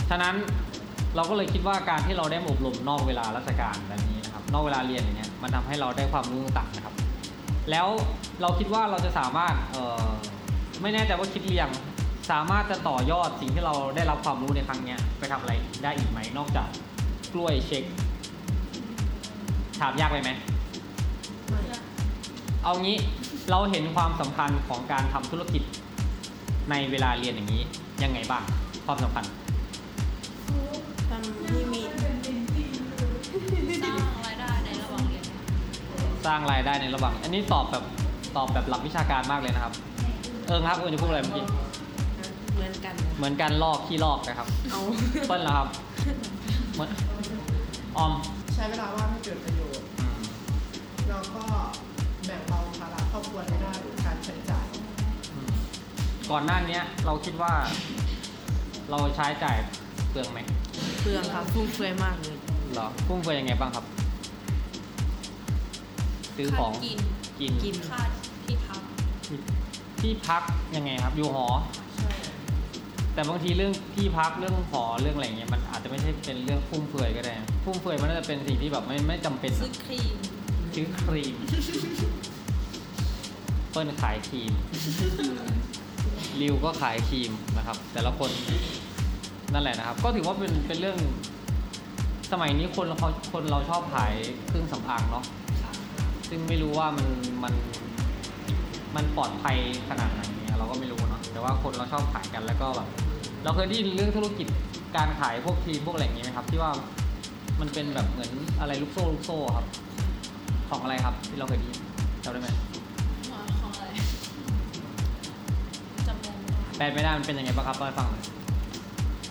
[0.10, 0.36] ฉะนั้น
[1.16, 6.96] เราก็เลยคิดว่าการที่เราได้มาอบรมนอกเวลาราชการแบบนี้นะครับ นอกเวลาเรียนอย่างเงี้ยมันทำให้เราได้ความรู้ต่างๆนะครับ
[7.72, 7.88] แล้ว
[8.42, 10.06] เราคิดว่าเราจะสามารถเอ่อ
[10.82, 11.70] ไม่แน่ใจว่าคิดเรียง
[12.32, 15.54] สามารถจะต่อยอดสิ่งที่เราได้รับความรู้ในครั้งเนี้ยไปทำอะไร
[15.84, 16.68] ได้อีกไหมนอกจาก
[17.34, 17.84] กล้วยเช็ค
[19.80, 20.32] ถามยากไปไหม
[22.64, 22.98] เอางี้
[23.52, 25.64] เราเห็นความสำคัญของการทำธุรกิจ
[26.70, 27.62] ในเวลาเรียนอย่างนี้
[28.04, 28.44] ยังไงบ้าง
[28.86, 29.26] ความสำคัญ
[31.10, 31.82] ทำให้มี
[33.84, 35.24] สร้างรายได้ในระหว่างเรียน
[36.26, 37.84] สร้างรายได้ในระหว่าง อันนี้ตอบแบบ
[38.36, 39.74] ตอบแบบหลักวิชาการมากเลยนะครับ
[40.48, 41.46] เอิงครับเอิงจะพูดอะไรเมื่อกี้
[42.56, 44.82] เหมือนกัน เหมือนกันลอกขี้ลอกนะครับเอา
[45.28, 45.68] เปิ้ลเหรอครับ
[46.74, 46.90] เหมือน
[47.98, 48.12] ออม
[48.56, 49.57] ใช้เวลาว่างให้เกิดประโยชน์
[53.18, 54.66] อบครัวในด้านการใช้จ่าย
[55.34, 55.50] อืม
[56.32, 57.54] ก่อนหน้านี้เราคิดว่า
[58.90, 59.58] เราใช้จ่าย
[60.10, 60.40] เปลืองไหม
[61.02, 62.36] เปลืองครับฟุ่มเฟือยมากเลย
[62.74, 63.86] เหรอฟุ่มเฟือยยังไงบ้างครับ
[66.38, 67.00] ซื้อของค่ากิน
[67.40, 68.02] กินกินค่า
[68.46, 68.82] ที่พัก
[70.02, 70.42] ที่พัก
[70.76, 71.48] ยังไงครับ อยู่หอ
[71.98, 72.12] ใช่
[73.14, 80.18] แต่บางทีเรื่องที่พักเรื่องหอเรื่องอะไรเงี้ยมันอาจจะไม่ใช่เป็นเรื่องฟุ่มเฟือยก็ได้นะฟุ่มเฟือยมันน่าจะเป็นสิ่งที่แบบไม่ไม่จำเป็นซื้อนะครีม
[80.76, 84.54] ซื้อครีมเปิ้ลขายครีม
[86.42, 88.32] ริวก็ขายครีมนะครับ แต่ละคน
[89.54, 91.00] นั่นแหละนะครับ ก็ถือว่าเป็นเป็นเรื่อง
[92.32, 94.14] สมัยนี้คนเขาคนเราชอบขาย
[94.48, 95.26] เครื่องสำอางเนาะ
[96.30, 97.08] ซึ่งไม่รู้ว่ามัน
[97.44, 97.54] มัน
[98.96, 99.58] มันปลอดภัย
[99.90, 102.88] ขนาดไหนเนี่ยเราก็ไม่รู้เนาะแต่ว่าคนเราชอบขายกันแล้วก็แบบ
[103.44, 104.48] เราเคยได้ยินเรื่องธุรกิจ
[104.98, 106.72] การขายพวกครีมพวกอะไรอย่างงี้ไหมครับ ที่ว่า
[107.60, 109.66] มันเป็นแบบเหมือนอะไรลูกโซ่ลูกโซ่ครับ
[110.70, 111.80] ของอะไรครับที่เราเคยได้ยิน
[112.24, 112.50] จำได้ไหม
[116.78, 118.24] แปลไม่ได้มันเป็นยังไงบ้างครับเล่าให้ฟังหน่อย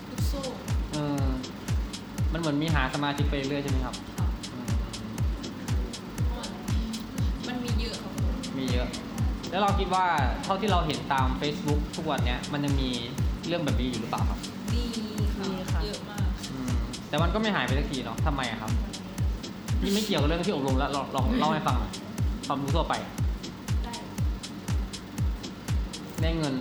[0.09, 0.41] ลูกโซ่
[0.91, 1.23] เออ
[2.33, 4.71] มันเหมือนมีหาสมาชิกไปเรื่อยใช่ไหมครับค่ะอืม
[7.47, 8.11] มันมีเยอะครับ
[8.57, 8.87] มีเยอะ
[9.51, 10.05] แล้วเราคิดว่า
[10.43, 12.89] เท่าที่เราเห็นตาม Facebook ทุกวันเนี้ยมันยังมี
[13.47, 14.39] เรื่องแบบนี้อยู่หรือเปล่าครับ
[14.73, 14.83] ดี
[15.41, 16.73] มีค่ะ ค่ะเยอะมากอืม
[17.09, 18.71] แต่มันก็ไม่หายไปสักทีเนาะทำไมอะครับ
[19.81, 21.91] นี่ไม่เกี่ยวกับเรื่องที่อบรมแล้วลองลองเล่าให้ฟังหน่อย
[22.47, 22.93] ความรู้ทั่วไป
[23.83, 23.93] ได้
[26.21, 26.55] ได้เงิน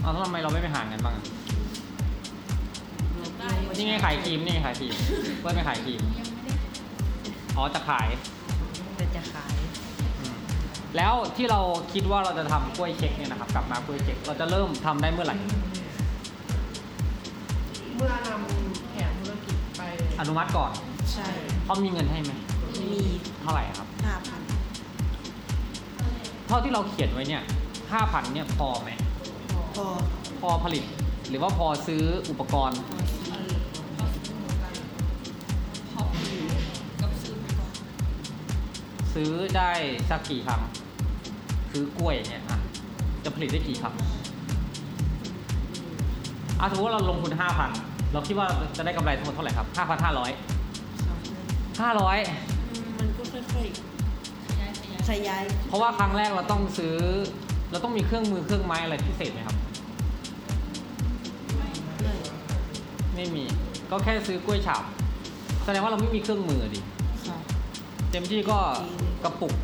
[0.00, 1.24] เอาแล้วทำไมเราไม่ไปหาเงินบ้างอะ
[3.38, 4.94] ได้นี่ไงขายครีมนี่ไงขายครีม
[5.40, 6.54] เพื่อนไปขายครีมยังไม่ได้
[7.56, 8.08] อ๋อจะขาย
[8.96, 9.54] แต่จะขาย
[10.20, 10.36] อืม
[10.96, 11.60] แล้วที่เรา
[11.92, 15.36] คิดว่าเราจะทำกล้วยเช็คเนี่ยนะครับกลับมากล้วยเช็คเราจะเริ่มทำได้เมื่อไหร่
[17.96, 19.82] เมื่อนำแผนธุรกิจไป
[20.20, 20.70] อนุมัติก่อน
[21.12, 21.28] ใช่
[21.64, 22.32] เขามีเงินให้ไหม
[22.80, 23.00] มี
[23.42, 24.40] เท่าไหร่ครับ ห้าพัน
[26.48, 27.42] เท่าที่เราเขียนไว้เนี่ย
[27.92, 28.90] ห้าพันเนี่ยพอไหม
[29.78, 29.88] พอ
[30.40, 30.84] พอผลิต
[31.28, 32.78] หรือว่าพอซื้ออุปกรณ์
[33.30, 33.52] เออ
[33.94, 34.72] พอซื้อหมดกัน
[35.92, 36.02] พอ
[37.00, 37.70] กับซื้อไปก่อน
[39.14, 39.70] ซื้อได้
[40.10, 40.62] สักกี่ครั้ง
[41.72, 42.58] ซื้อกล้วยอย่างเงี้ยอะ
[43.24, 43.94] จะผลิตได้กี่ครั้ง
[46.60, 47.70] อะสมมติว่าเราลงทุนห้าพัน
[48.12, 50.30] เราคิดว่าจะได้กำไรทั้งหมดเท่าไหร่ครับห้าพันห้าร้อย
[51.06, 51.16] ค่ะ
[51.80, 52.18] ห้าร้อย
[52.70, 53.52] อืมมันก็ค่อยข
[54.60, 56.96] ยายขยายๆขยายเพราะว่าครั้งแรกเราต้องซื้อ
[57.70, 59.56] เราต้องมีเครื่องมือเครื่องไม้อะไรพิเศษไหมครับ
[63.18, 63.44] ไม่มี
[63.90, 64.84] ก็แค่ซื้อกล้วยฉาบ
[65.64, 66.80] แสดงว่าเราไม่มีเครื่องมือดิ
[67.28, 67.38] ค่ะ
[68.10, 68.58] เต็มที่ก็
[69.24, 69.54] กระปุก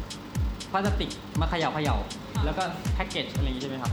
[0.73, 1.97] พลาสติกมาเขย่าเขย่า
[2.45, 2.62] แล้วก็
[2.95, 3.93] แพ็กเกจอะไรอย่างนี้ใช่ไหมครับ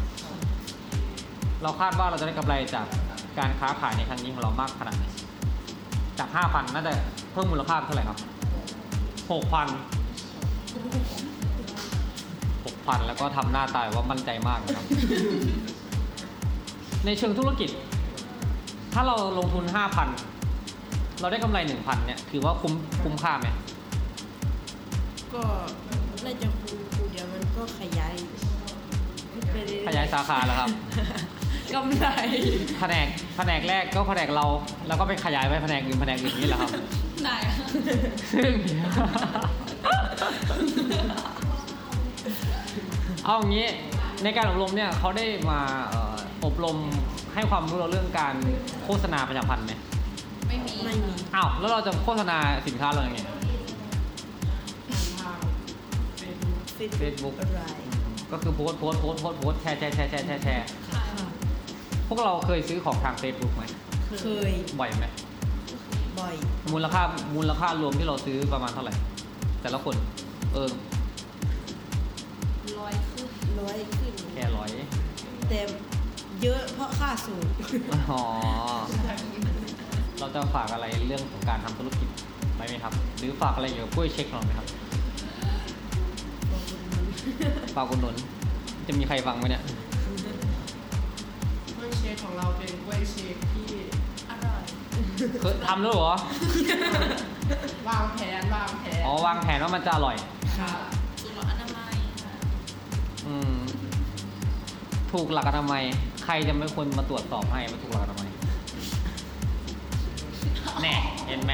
[1.64, 2.86] เราคาดว่าเราจะได้กำไรจาก
[3.40, 5.06] การค้าขายในครั้งนี้ของเรามากขนาดไหน
[6.20, 6.94] จากห้าพันน่าจะ
[7.34, 8.20] เพิ่มมูลค่าเป็นเท่าไหร่ครับ
[9.32, 9.68] หกพัน
[12.66, 14.86] หกพันแล้วก็ทำหน้าตายว่ามั่นใจมากนะครับ
[17.06, 17.70] ในเชิงธุรกิจ
[18.94, 20.08] ถ้าเราลงทุนห้าพัน
[21.20, 22.74] เราได้กำไรหนึ่งพันเนี่ย ถือว่าคุ้ม
[23.04, 23.48] คุ้มค่าไหม
[25.34, 25.42] ก็
[26.26, 28.16] น่าจะครูครูเดี๋ยวมันก็ขยาย
[29.52, 30.70] ไปเรื่อๆขยายสาขาแล้วครับ
[31.74, 32.08] กำไร
[32.80, 34.46] แผนกแผนกแรกก็แผนกเรา
[34.88, 36.72] แล้วก็ไปขยายไปแผนกอื่นแผนกอื่นนี่แหละครับ
[37.26, 37.36] ได้
[38.34, 38.54] ซึ่ง
[43.26, 43.68] เอาอย่างนี้
[44.24, 46.78] ในการอบรมเนี่ยเขาได้มาเอ่ออบรม
[47.34, 48.36] ให้ความรู้เราเรื่องการ
[48.84, 49.74] โฆษณาประชาพันธ์ไหม
[50.48, 53.20] ไม่มีไม่มีอ้าวแล้วเราจะโฆษณาสินค้าเรายังไง
[55.20, 55.38] ทาง
[56.20, 57.64] เป็น Facebook อะไร
[58.32, 61.28] ก็คือโพสต์โพสต์โพสต์โพสต์โพสต์แชร์แชร์แชร์แชร์แชร์แชร์ค่ะค่ะ
[62.08, 63.64] พวกเราเคยซื้อของทาง Facebook ไหม
[64.22, 65.06] เคยบ่อยไหม
[66.20, 66.36] บ่อย
[66.74, 67.02] มูลค่า
[67.36, 68.94] มูลค่ารวมที่เราซื้อประมาณเท่าไหร่
[69.62, 69.96] แต่ละคน
[70.54, 70.70] เออ
[72.80, 73.28] ลอยขึ้น
[73.60, 74.70] ร้อยขึ้นแค่ร้อย
[75.50, 75.60] แต่
[76.44, 77.46] เยอะเพราะค่าสูง
[78.12, 78.22] อ๋อ
[80.20, 82.10] เราจะฝากอะไรเรื่องของการทำธุรกิจ
[82.56, 84.68] ไหมไหมครับ หรือฝากอะไรเกี่ยวกับกล้วยเช็คของเราไหมครับ
[87.76, 88.16] ฝากคุณหนุน
[88.88, 89.64] จะมีใครฟังไหมเนี่ย
[91.76, 93.68] กล้วยเชคของเราเป็นกล้วยเชคที่
[94.30, 94.64] อร่อย
[95.42, 96.14] เคยทำแล้วเหรอ
[97.90, 100.16] วางแผนวางแผนอ๋อวางแผนว่ามันจะอร่อย
[100.60, 100.72] ค่ะ
[101.22, 102.34] สุรอนามัยค่ะ
[103.28, 103.56] อืม
[105.12, 108.30] ถูกหลักอนามัยใค รจะเป็นคนมาตรวจสอบให้ว่าถูกหลักอนามัย
[110.82, 110.96] แน่
[111.28, 111.54] เห็นไหม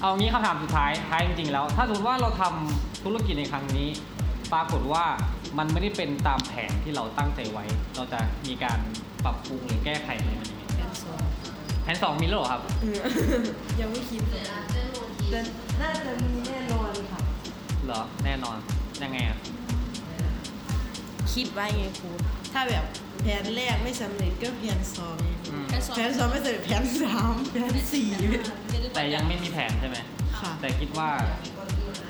[0.00, 3.88] เอางี้คำถามสุดท้ายท้ายจริงๆแล้ว ถ้าสมมติว่าเราทำธุรกิจในครั้งนี้
[4.52, 5.04] ปรากฏว่า
[5.58, 7.64] มันไม่ได้เป็นตามแผนที่เราตั้งใจไว้
[7.96, 8.78] เราจะมีการ
[9.24, 11.20] ปรับปรุงหรือแก้ไขอะไรมันยังไงแผนสอง
[11.82, 12.62] แผนสองมีแล้วเหรอครับ
[13.80, 14.42] ยังไม่คิดเลย
[15.30, 15.40] แต่
[15.80, 17.20] น่าจะมีแน่นอนค่ะ
[17.86, 18.56] เหรอแน่นอน
[19.02, 19.38] ยังไงอะ
[21.32, 22.10] คิดไว้ไงครู
[22.52, 22.84] ถ้าแบบ
[23.22, 25.16] แผนแรกไม่สำเร็จก็แผนสอง
[25.50, 28.06] อืมแค่สองแผนสองไม่สำเร็จแผนสามแผนสี่
[28.94, 29.98] แต่ยังไม่มีแผนใช่ไหม
[30.40, 31.08] ค่ะแต่คิดว่า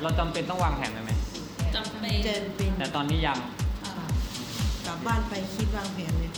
[0.02, 1.12] เราจำเป็นต้องวางแผนไหม
[1.74, 3.38] จำเป็นเจนเป็นแต่ตอนนี้ยัง
[3.82, 4.06] ค่ะค่ะ
[4.86, 6.30] กลับบ้านไปคิดวางแผนเลย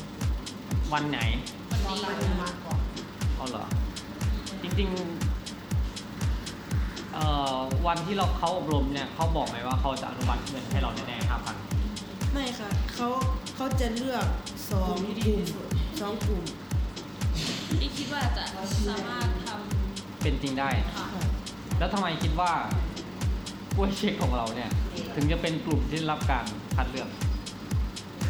[0.92, 1.20] วันไหน
[1.70, 2.80] วันรอนี้การมาก่อน
[3.36, 3.64] เอาเหรอ
[4.62, 7.24] จริงๆเอ่
[7.56, 11.56] อวันที่เราเขาอบรมเนี่ยเขาบอกไหมว่าเขาจะอนุมัติเงินให้เราแน่ๆห้าพัน
[12.32, 13.08] ไม่ค่ะเขา
[13.62, 14.26] เขาจะเลือก
[14.70, 15.42] สองกลุ่ม
[16.00, 16.42] สองกลุ่ม
[17.80, 18.44] ที่คิดว่าจะ
[18.88, 19.48] สามารถท
[20.22, 21.24] เป็นจริงได้ำค่ะค่ะ
[21.78, 22.52] แล้วทำไมคิดว่า
[23.76, 24.70] กล้วยเช็คของเราเนี่ย
[25.14, 26.44] ถึงจะเป็นกลุ่มที่ได้รับการ
[26.76, 27.08] คัดเลือก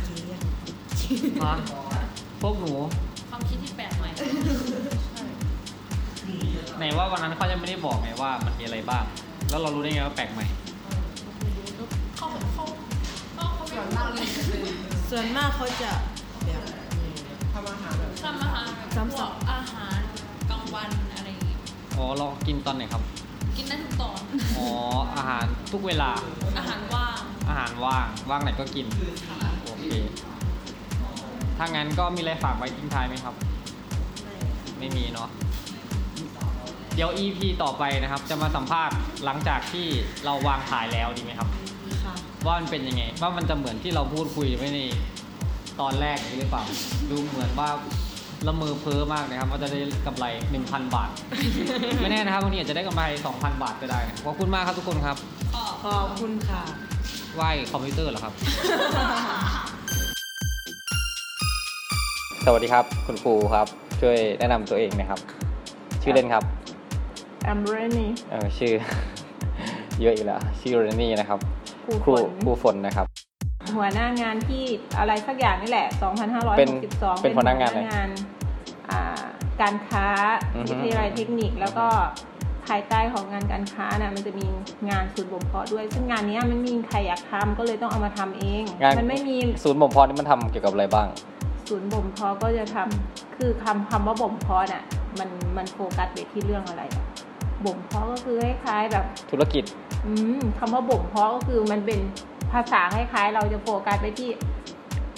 [0.04, 0.40] เกลี้ยง
[1.46, 1.56] ฮะ
[2.42, 2.72] พวกหนู
[3.30, 4.08] ความคิดที่แปลกใหม่
[6.78, 9.04] ไหนว่าวันนั้นเขายังไม่ได้บอกไงว่ามันมีอะไรบ้าง
[9.50, 10.46] แล้วเรารู้ได้ไงว่าแปลกใหม่
[12.16, 12.64] เขาเขา
[13.34, 15.92] เขาเขาไม่ส่วนรู้มากเลเลยยจะเป็น ส่วนมากเขาจะ
[16.44, 16.62] แบบ
[17.52, 19.98] ทำอาหารแบบทำอาหารแบบซ้ำๆพวกอาหาร
[20.50, 21.56] กลางวันอะไรอย่างงี้
[21.96, 23.02] อ๋อเรากินตอนไหนครับ
[23.56, 24.20] กินได้ทุกตอน
[24.58, 24.68] อ๋อ
[25.16, 26.10] อาหารทุกเวลา
[26.58, 28.86] อาหารว่าง อาหารว่างว่างไหนก็กิน
[29.64, 29.86] โอเค
[31.58, 33.34] ถ้างั้นก็มีอะไรฝากไว้ทิ้งท้ายไหมครับ
[34.24, 34.34] ไม่
[34.78, 35.28] ไม่มีเนาะ
[36.94, 39.86] เดี๋ยว EP ต่อไปนะครับ จะมาสัมภาษณ์หลังจากที่
[40.24, 41.59] เราวางขายแล้วดีไหมครับค่ะ
[42.46, 44.80] ว่ามันเป็นยังไง ว่ามันจะเหมือนที่เราพูดคุยไว้ใน
[45.80, 46.64] ตอนแรกนี้หรือเปล่า
[47.10, 47.68] ดูเหมือนว่า
[48.46, 50.24] ละเมอเพ้อมากนะครับว่าจะได้กำไร
[50.60, 51.10] 1,000 บาท
[52.00, 55.16] ไม่แน่นะครับวันนี้อาจจะได้กำไร 2,000 บาทก็ได้นะขอบคุณมากครับทุกคนครับ
[55.54, 56.62] ก็ขอบคุณค่ะ
[57.34, 58.32] ไหว้คอมพิวเตอร์เหรอครับ
[62.44, 63.66] สวัสดีครับ คุณครูครับ
[64.00, 65.20] ช่วยแนะนำตัวเองนะครับ
[66.02, 66.44] ชื่อเล่นครับ
[67.50, 68.72] I'm Rennie เออชื่อ
[70.00, 71.38] เยอะอีกแล้วชื่อเรนนี่นะครับ
[71.90, 73.06] ครูครูฝนครูฝนนะครับ
[73.76, 74.62] หัวหน้างานที่
[74.98, 75.86] อะไรสักอย่างนี่แหละ
[76.42, 76.70] 2562 เป็น
[77.22, 78.08] เป็นหัวหน้างานหัวหน้างาน
[78.90, 79.22] อ่า
[79.62, 80.06] การค้า
[80.56, 81.86] อือฮึวิทยาลัยเทคนิคแล้วก็
[82.66, 84.46] ภายใต้ของงานการค้าน่ะมันจะมี
[84.90, 91.06] งานศูนย์บ่มเพาะด้วย ซึ่งงานเนี้ยมันไมมีใครอยากทำก็เลยต้องเอามาทำเองงานมันไม่มีศูนย์บ่มเพาะนี่มันทำเกี่ยวกับอะไรบ้าง
[91.68, 94.84] ศูนย์บ่มเพาะก็จะทำคือคำคำว่าบ่มเพาะน่ะ
[95.18, 97.04] มันมันโฟกัสไปที่เรื่องอะไรอะ
[97.66, 99.64] บ่มเพาะก็คือคล้ายๆแบบธุรกิจ
[100.06, 101.98] อืมคำว่าบ่มเพาะก็คือมันเป็น
[102.52, 104.30] ภาษาคล้ายๆ เราจะโฟกัสไปที่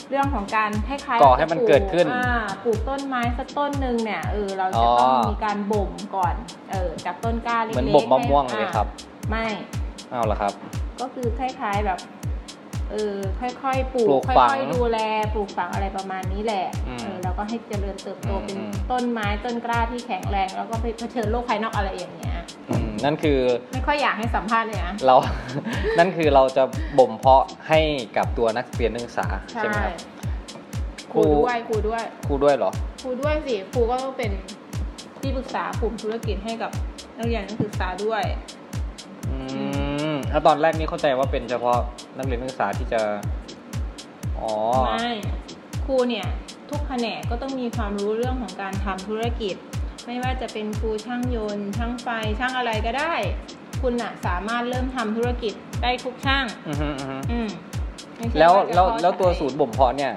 [0.09, 6.35] เรื่องของการคล้ายๆก่อให้มันเกิดขึ้นอ่าปลูกต้นไม้สักต้นหนึ่งเนี่ยเออเราจะต้องอ๋อมีการบ่มก่อน
[6.71, 9.47] เออจากต้นกล้าเล็กๆเหมือนบ่มมะม่วงให้เลยครับอ่าไม่
[10.11, 10.53] เอาละครับ
[11.01, 11.99] ก็คือคล้ายๆแบบ
[12.93, 14.99] เออค่อยๆปลูปลูกกค่ฝังอยๆดูแล
[15.35, 22.37] ปลูกฝังอะไรประมาณนี้แหละอืมเออแล้วก็ให้เจริญเติบโตอืมเป็นอืม ต้นไม้ต้นกล้าที่แข็งแรง แล้วก็ไปเผชิญโลกภายนอกอะไรอย่างเงี้ย
[22.71, 23.39] อืมนั่นคือ
[23.73, 25.15] ไม่ค่อยอยากให้สัมภาษณ์เลยนะ เรา
[25.99, 26.65] นั่นคือเราจะ
[26.99, 27.81] บ่มเพาะให้
[28.17, 29.93] กับตัวนักเรียนนักศึกษาใช่ไหมครับ
[31.13, 32.71] ครูด้วยครูด้วยครูด้วยเหรอ
[33.03, 34.31] ครูด้วยสิครูก็ต้องเป็น
[35.21, 36.71] ที่ปรึกษากลุ่มธุรกิจให้กับ
[37.19, 38.23] นักเรียนนักศึกษาด้วย
[39.31, 39.39] อื
[39.82, 39.82] ม
[40.33, 41.79] ถ้าตอนแรกนี่เข้าใจว่าเป็นเฉพาะ
[42.17, 43.01] นักเรียนนักศึกษาที่จะ
[44.39, 44.53] อ๋อ
[44.87, 45.11] ไม่
[45.85, 46.27] ครูเนี่ย
[46.71, 49.55] ทุกแผนกก็ต้องมีความรู้เรื่องของการทำธุรกิจ
[50.07, 53.15] ไม่ว่าจะเป็นครูช่างยนต์ ช่างไฟช่างอะไรก็ได้
[53.83, 56.45] คุณอะสามารถเริ่มทำธุรกิจได้ทุกช่าง
[57.33, 57.49] อืม
[58.39, 60.13] แล้วแล้วแล้วตัวใจศูนย์บ่มเพาะเนี่ย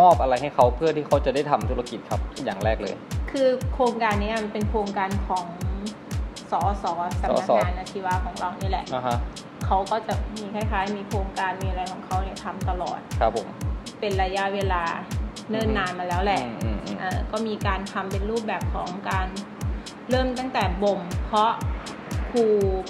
[0.00, 2.94] มอบอะไรให้เขาเพื่อที่เขาจะได้ทำธุรกิจครับอย่างแรกเลย
[3.30, 5.46] คือโครงการนี้มันเป็นโครงการของ
[6.52, 9.16] สอสอสำนักงานอาชีวะของเรานี่แหละอ่าฮะ
[9.72, 13.46] เขาก็จะมีคล้ายๆ มีโครงการมีอะไรของเขาเนี่ยทำตลอด ครับผม
[14.00, 14.82] เป็นระยะเวลา
[15.50, 19.26] เนิ่นนานมาแล้วแหละอืมอืมอืม เอ่อก็มีการทำเป็นรูปแบบของการ
[20.10, 21.52] เริ่มตั้งแต่บ่ม เพาะ
[22.30, 22.44] ครู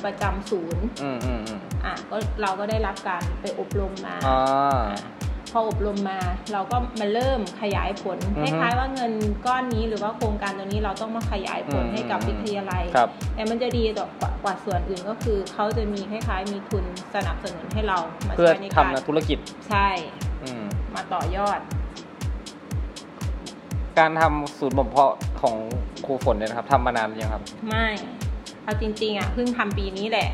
[0.04, 5.02] ประจำศูนย์อืมอืมอืมอะก็เราก็ได้รับการไปอบรมมา อ่าอะ
[5.52, 6.20] พออบรมมา
[6.52, 9.12] เราก็มาเริ่มขยายผลอืคอฮึล้ายๆว่าเงิน
[9.46, 16.84] ก้อนนี้หรือว่าโครงการตัวนี้เราต้องมาขยายผลอืมให้กับวิทยาลัยครับแต่มันจะดีกว่ากว่าส่วนอื่นก็คือเขาจะมีคล้ายๆ มีทุน
[17.14, 19.88] สนับสนุนให้เรามาเพื่อใช้ในทำการธุรกิจใช่
[20.44, 21.60] อืมมาต่อยอด
[23.98, 25.56] การทำศูนย์บ่มเพาะของ
[26.04, 27.86] ครูฝนเนี่ยนะครับทำมานานหรือยังครับ ไม่
[28.64, 30.28] เอาจริงๆอะเพิ่งทำปีนี้แหละ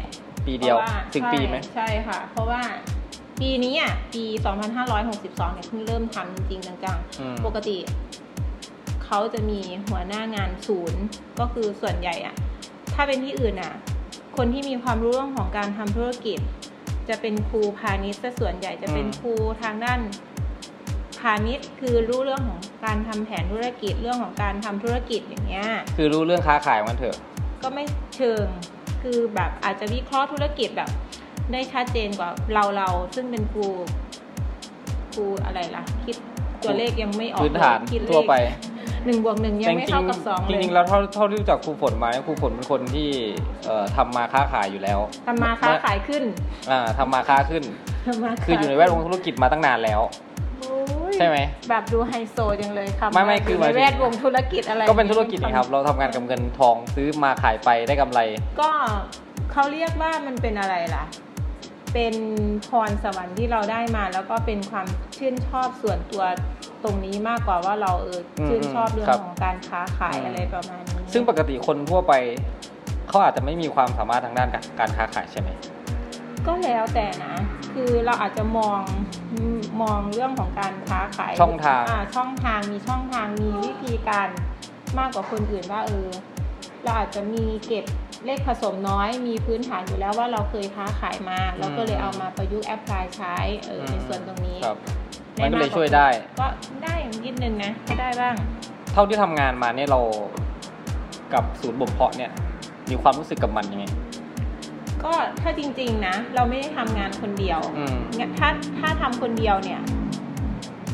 [0.46, 2.60] ปีเดียวพราะาถึงปีไหมใช่ใช่ค่ะ เพราะว่า
[3.40, 4.24] ปีนี้อะปี
[4.90, 7.78] 2562เนี่ยเพิ่งเริ่มทำจริงๆจังอืม ๆปกติ
[9.04, 11.02] เขาจะมีหัวหน้างานศูนย์
[11.38, 12.34] ก็คือส่วนใหญ่อะ
[12.94, 13.72] ถ้าเป็นที่อื่นอะ
[14.36, 16.38] คนที่มีความรู้เรื่องของการทำธุรกิจ
[17.08, 20.00] จะเป็นครูพาณิชย์ซะส่วนใหญ่จะเป็นอืม ครูทางด้าน
[21.20, 27.16] พาณิชย์คือรู้เรื่องของการทำแผนธุรกิจเรื่องของการทำธุรกิจอย่างเงี้ย คือรู้เรื่องค้าขายมันเถอะ
[27.62, 27.84] ก็ไม่
[28.16, 28.44] เชิง
[29.02, 30.90] คือแบบอาจจะวิเคราะห์ธุรกิจแบบ
[31.52, 33.66] ได้ชัดเจนกว่าเราเราซึ่งเป็นครู
[35.14, 36.16] ครูอะไรล่ะ คิด
[36.62, 38.34] ตัวเลขยังไม่ออกพื้นฐานเลยคิดเลขทั่วไป
[39.06, 43.08] หนึ่งบวกหนึ่งยังไม่เท่ากับสองจเลริงๆจยริงๆแล้วเท่าเท่าที่รู้จักครูฝนมาเนี่ยครูฝนเป็นคนที่
[43.66, 46.22] เอ่อทำมาค้าขายอยู่แล้วทำมาค้าขายขึ้น
[46.70, 47.62] อ่าทำมาค้าขึ้น
[48.06, 50.00] ทำมาคืออยู่ในแวดวงธุรกิจมาตั้งนานแล้ว
[50.60, 50.76] โอ้
[51.10, 51.36] ยใช่ไหม
[51.68, 58.20] แบบดูไฮโซจังเลยครับไม่ไม่คือหมายในถึงแวดวงธุรกิจอะไรก็เป็นธุรกิจนี่ครับเราทำงานกับเงินทองซื้อมาขายไปได้กำไร
[58.60, 58.70] ก็
[59.52, 61.04] เขาเรียกว่ามันเป็นอะไรล่ะ
[61.96, 62.16] เป็น
[62.68, 66.24] พรสวรรค์ที่เราได้มา แล้วก็เป็นความชื่นชอบส่วนตัว
[66.84, 72.12] ตรงนี้มากกว่าว่าเราเอออมชื่นชอบเรื่องครับของการค้าขายอืมอะไรประมาณนี้ซึ่งปกติคนทั่วไป
[73.08, 74.48] เขาอาจจะไม่มีความสามารถทางด้าน
[74.80, 75.48] การค้าขายใช่ไหม
[76.46, 77.34] ก็แล้วแต่นะ
[77.74, 78.80] คือเราอาจจะมอง
[79.82, 84.28] มองเรื่องของการค้าขายช่องทางอ่ช่องทางมีช่องทางมีวิธีการ
[84.98, 86.08] มากกว่าคนอื่นว่าเออ
[86.84, 87.84] เราอาจจะมีเก็บ
[88.26, 93.36] เลขผสมน้อยมีพื้นฐานอยู่แล้วว่าเราเคยค้าขายมา เราก็เลยเอามาประยุกต์แอพพลายใช้
[93.66, 94.78] เออในส่วนตรงนี้ครับ
[95.34, 96.08] ได้มันก็เลยากกาช่วยได้
[96.40, 96.46] ก็
[96.84, 98.34] ได้นิดนึงนะก็ได้บ้าง
[98.92, 100.00] เท่าที่ทำงานมาเนี่ยเรา
[101.34, 102.30] กับศูนย์บ่มเพาะเนี่ย
[102.90, 103.84] มีความรู้สึกกับมันยังไง
[105.04, 109.80] ก็ถ้าจริง ๆนะ เราไม่ได้ทำงานคนเดียวอืมเนี่ยถ้าถ้าทำคนเดียวเนี่ย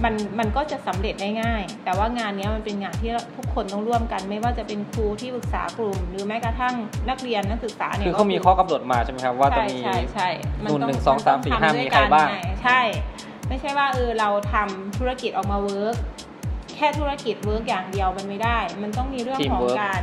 [0.04, 6.74] มันมันก็จะสำเร็จได้ง่าย แต่ว่างานเนี้ยมันเป็นงานที่ทุกคนต้องร่วมกัน ไม่ว่าจะเป็นครูที่ปรึกษากลุ่ม หรือแม้กระทั่ง
[7.08, 10.28] นักเรียนนักศึกษาเนี่ยคือเขามีข้อกำหนดมาใช่ไหมครับว่าจะใช่มีใช่ใช่
[10.64, 12.80] มันู่นต้หนึ่งสองสามสี่ห้าทำด้วยมีใครบ้างกันไใช่
[13.48, 15.96] ไม่ใช่ว่าเออเราทำธุรกิจออกมาเวิร์ก
[16.76, 20.02] แค่ธุรกิจเวิร์กอย่างเดียวมันไม่ได้ มันต้องมีเรื่องของ Teamwork การ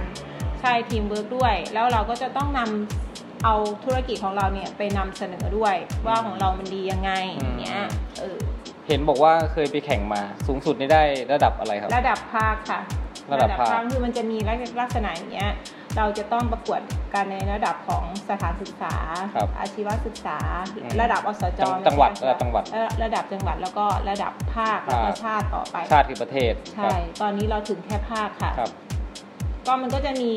[0.62, 7.82] ใช่ทีมเวิร์กด้วย แล้วเราก็จะต้องนำเอาธุรกิจของเราเนี่ยไปนำเสนอด้วย ว่าของเรามันดียังไงอย่างเงี้ย
[8.20, 8.40] เออ
[8.90, 12.80] เห็นบอกว่าเคยไปแข่งมาสูงสุดนี่ได้ระดับอะไรครับ ระดับภาคค่ะ
[13.32, 14.38] ระดับภาคคือมันจะมี
[14.82, 15.52] ลักษณะอย่างเงี้ย
[15.98, 16.82] เราจะต้องประกวด
[17.14, 18.96] กันในระดับของสถานศึกษา
[19.36, 20.38] ครับอาชีวศึกษา
[20.76, 28.72] อืมระดับอสจจังจังหวัดไม่ใช่ระดับจังหวัดเอ่อระดับจังหวัดแล้วก็ระดับภาคแล้วก็ภาคชาติต่อไป ชาติคือประเทศ ใช่ ตอนนี้เราถึงแค่ภาคค่ะครับ
[29.68, 30.32] ก็มันก็จะมี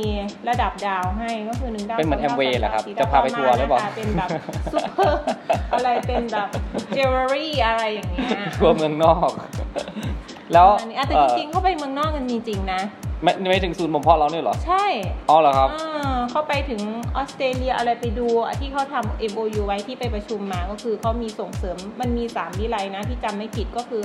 [0.48, 4.28] ระดับดาวให้ก็คือหนึ่งดาวเป็นเหมือนสงดาว Amway เหรอครับสมดวจะพาไปทัวร์หรือเปล่าน้ตเป็นแบบ
[4.72, 5.22] ซุปเปอร์
[5.72, 6.48] อะไรเป็นแบบ
[6.94, 9.30] เจวเวลรี่อะไรอย่างเงี้ยทัวร์เมืองนอก
[10.52, 14.84] แล้วอันนี้อะแต่จริงๆเข้าไปเมืองนอกกันมีจริงนะๆไม่ไม่ถึงศูนย์บ่มเพาะเราเนี่ยเหรอ ใช่
[15.30, 16.80] อ๋อเหรอครับอ่าเข้าไปถึง
[17.16, 24.02] ออสเตรเลียอะไรไปดูอะที่เขาทำ MOU ไว้ที่ไปประชุมมาก็คือเขามีส่งเสริมมันมีสามวิไลนะที่จำไม่ผิดก็คือ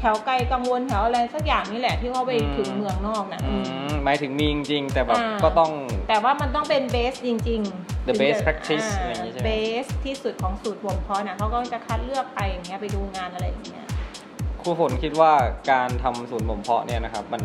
[0.00, 3.56] แถวไกลกังวลแถวอะไรสักอย่างนี่แหละที่เขาไปอืมถึงเมืองนอกนะอือื
[3.88, 5.70] มมหมายถึงมีจริงๆแต่แบบอ่าก็ต้อง
[6.08, 9.50] แต่ว่ามันต้องเป็นเบสจริง ๆ The ถึง best จะ practice อะไรอย่างงี้ใช่ไหมเบ
[9.84, 13.84] สที่สุดของสูตรบ่มเพาะนะเขาก็จะคัดเลือกไปอย่างเงี้ยไปดูงานอะไรอย่างเงี้ย
[14.62, 15.32] ครูฝนคิดว่า
[15.70, 17.42] การทำศูนย์บ่มเพาะเนี่ยนะครับ มัน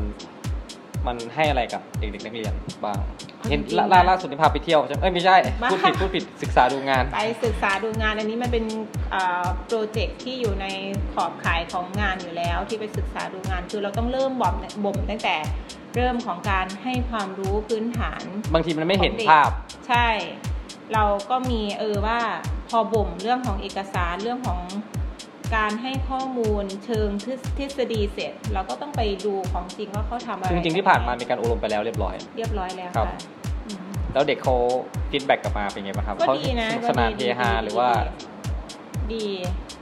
[1.07, 2.53] มันให้อะไรกับเด็กๆนักเรียน
[2.85, 2.99] บ้าง
[3.37, 8.65] เอาเห็นจริงๆล่านะล่าล่าสุดที่พาไปเที่ยวใช่ไหมเอ้ยไม่ใช่บ้า พูดผิดพูดผิดศึกษาดูงาน ไปศึกษาดูงานอันนี้มันเป็น
[9.67, 10.65] โปรเจกต์ที่อยู่ใน
[11.13, 15.35] ขอบข่ายของงานอยู่แล้วที่ไปศึกษาดูงาน คือเราต้องเริ่มบ่มบ่มตั้งแต่
[15.95, 19.49] เริ่มของการให้ความรู้พื้นฐาน บางทีมันไม่เห็นของด็กภาพ
[19.87, 20.07] ใช่
[20.93, 22.19] เราก็มีเออว่า
[22.69, 24.59] พอบ่มเรื่องของเอกสารเรื่องของ
[25.55, 33.19] การให้ข้อมูลเชิงทฤทฤษฎีเสร็จ เราก็ต้องไปดูของจริงว่าเขาทำอะไรจริงๆที่ผ่านมามีการอบรมไปแล้วเรียบร้อย เรียบร้อยแล้วครับค่ะ
[33.67, 34.55] อืมแล้วเด็กเขา
[35.11, 37.89] ฟีดแบ็กกลับมาเป็นไงบ้างครับก็เขาดีนะสนุกก็สนานดีเฮฮาดีหรือว่า
[39.13, 39.27] ดี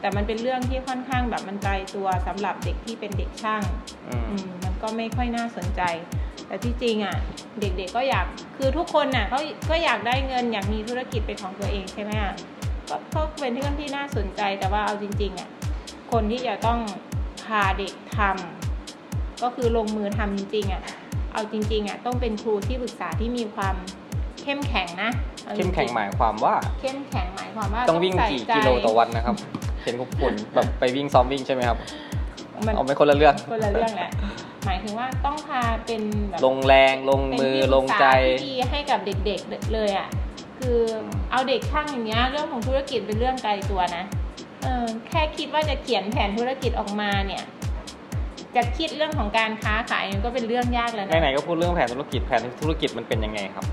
[0.02, 3.64] แต่มันเป็นเรื่องที่ค่อนข้างแบบมันไกลตัวสำหรับเด็กที่เป็นเด็กช่าง
[4.10, 5.82] อืมอืมมันก็ไม่ค่อยน่าสนใจ
[6.48, 7.18] แต่ที่จริงอะ
[7.60, 8.26] เด็กๆก็อยาก
[8.58, 12.34] คือทุกคนน่ะเขาก็อยากได้เงินอยากมีธุรกิจเป็นของตัวเองใช่ไหมอะ
[12.90, 15.50] ก็ก็เป็นเรื่องที่น่าสนใจแต่ว่าเอาจริงๆอะ
[16.12, 16.80] คนที่จะต้อง
[17.46, 20.82] พาเด็กทำก็คือลงมือทำจริงๆอะ
[21.34, 23.76] เอาจริงๆอะต้องเป็นครูที่ปรึกษาที่มีความ
[24.44, 25.12] เข้มแข็งนะ
[25.46, 29.36] อาจริเข้ๆมแข็งหมายความว่า เข้มแข็งหมายความว่าต้องวิ่งใส่กี่ใจกิโลต่อวันนะครับ
[29.84, 31.78] เห็นคุณฝนแบบไปวิ่งซ้อมวิ่งใช่ไหมครับ
[32.68, 34.12] มันเอาไม่คนละเรื่องคนละเรื่องแหละ
[34.66, 40.08] หมายถึงว่าต้องพาเป็นแบบลงแรงลงมือเป็นที่ลงใจปรึกษาที่ดีให้กับเด็กๆเลยอะ
[40.60, 40.80] คือ
[41.32, 44.04] เอาเด็กช่างอย่างเงี้ยเรื่องของธุรกิจเป็นเรื่องไกลตัวนะ
[44.64, 47.44] เออแค่คิดว่าจะเขียนแผนธุรกิจออกมาเนี่ย
[48.56, 53.66] จะคิดเรื่องของการค้าขายมันก็เป็นเรื่องยากแล้วนะไหนๆก็พูดเรื่องแผนธุรกิจแผนธุรกิจมันเป็นยังไงครับ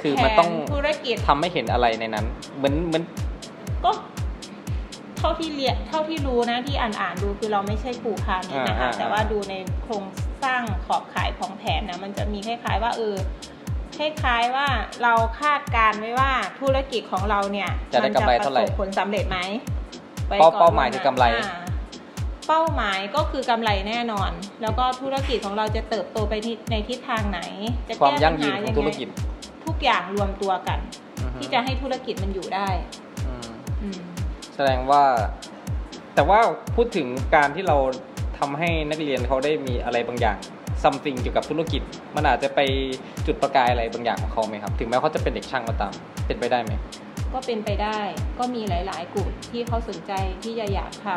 [0.00, 2.26] คือแผมันต้องธุรกิจทำให้เห็นอะไรในนั้น
[2.56, 3.02] เหมือนเหมือน
[3.84, 3.90] ก็
[5.18, 10.04] เท่าที่เรียนเท่าที่รู้นะที่อ่านอ่านๆดูคือเราไม่ใช่ครูพาณิชย์นะคะแต่ว่าดูในโครง
[10.44, 13.16] สร้างขอบข่ายของแผนนะมันจะมีคล้ายๆว่าเออ
[13.98, 14.66] คล้ายๆว่า
[15.02, 19.38] เราคาดการณ์ไว้ว่าธุรกิจของเราเนี่ยจะได้กำไรมันเท่าไหร่ประสบผลสำเร็จไหม
[20.26, 21.28] ไว้เป้าก่อนเป้าหมายคือกำไรา
[22.48, 24.30] เป้าหมายก็คือกำไรแน่นอน
[24.62, 27.40] แล้วก็ธุรกิจของเราจะเติบโตไปที่ในทิศทางไหน
[27.88, 29.08] จะความแก้ยั่ปังญยืนหาของยังธุรไงกิจ
[29.66, 30.78] ทุกอย่างรวมตัวกัน
[31.20, 32.68] อือฮึที่จะให้ธุรกิจมันอยู่ได้
[33.26, 33.50] อืม
[33.82, 34.00] อืม
[34.54, 35.02] แสดงว่า
[36.14, 36.38] แต่ว่า
[36.76, 37.76] พูดถึงการที่เรา
[38.38, 40.36] ทำให้นักเรียนเขาได้มีอะไรบางอย่าง
[40.84, 41.82] something เกี่ยวกับธุรกิจ
[42.16, 42.60] มันอาจจะไป
[43.26, 45.92] จุดประกายอะไรบางอย่างของเขาไหมครับ ถึงแม้เขาจะเป็นเด็กช่างก็ตาม
[46.26, 46.72] เป็นไปได้ไหม
[47.36, 47.98] ก็เป็นไปได้
[48.38, 51.08] ก็มีหลาย ๆ กลุ่มที่เขาสนใจที่จะอยากท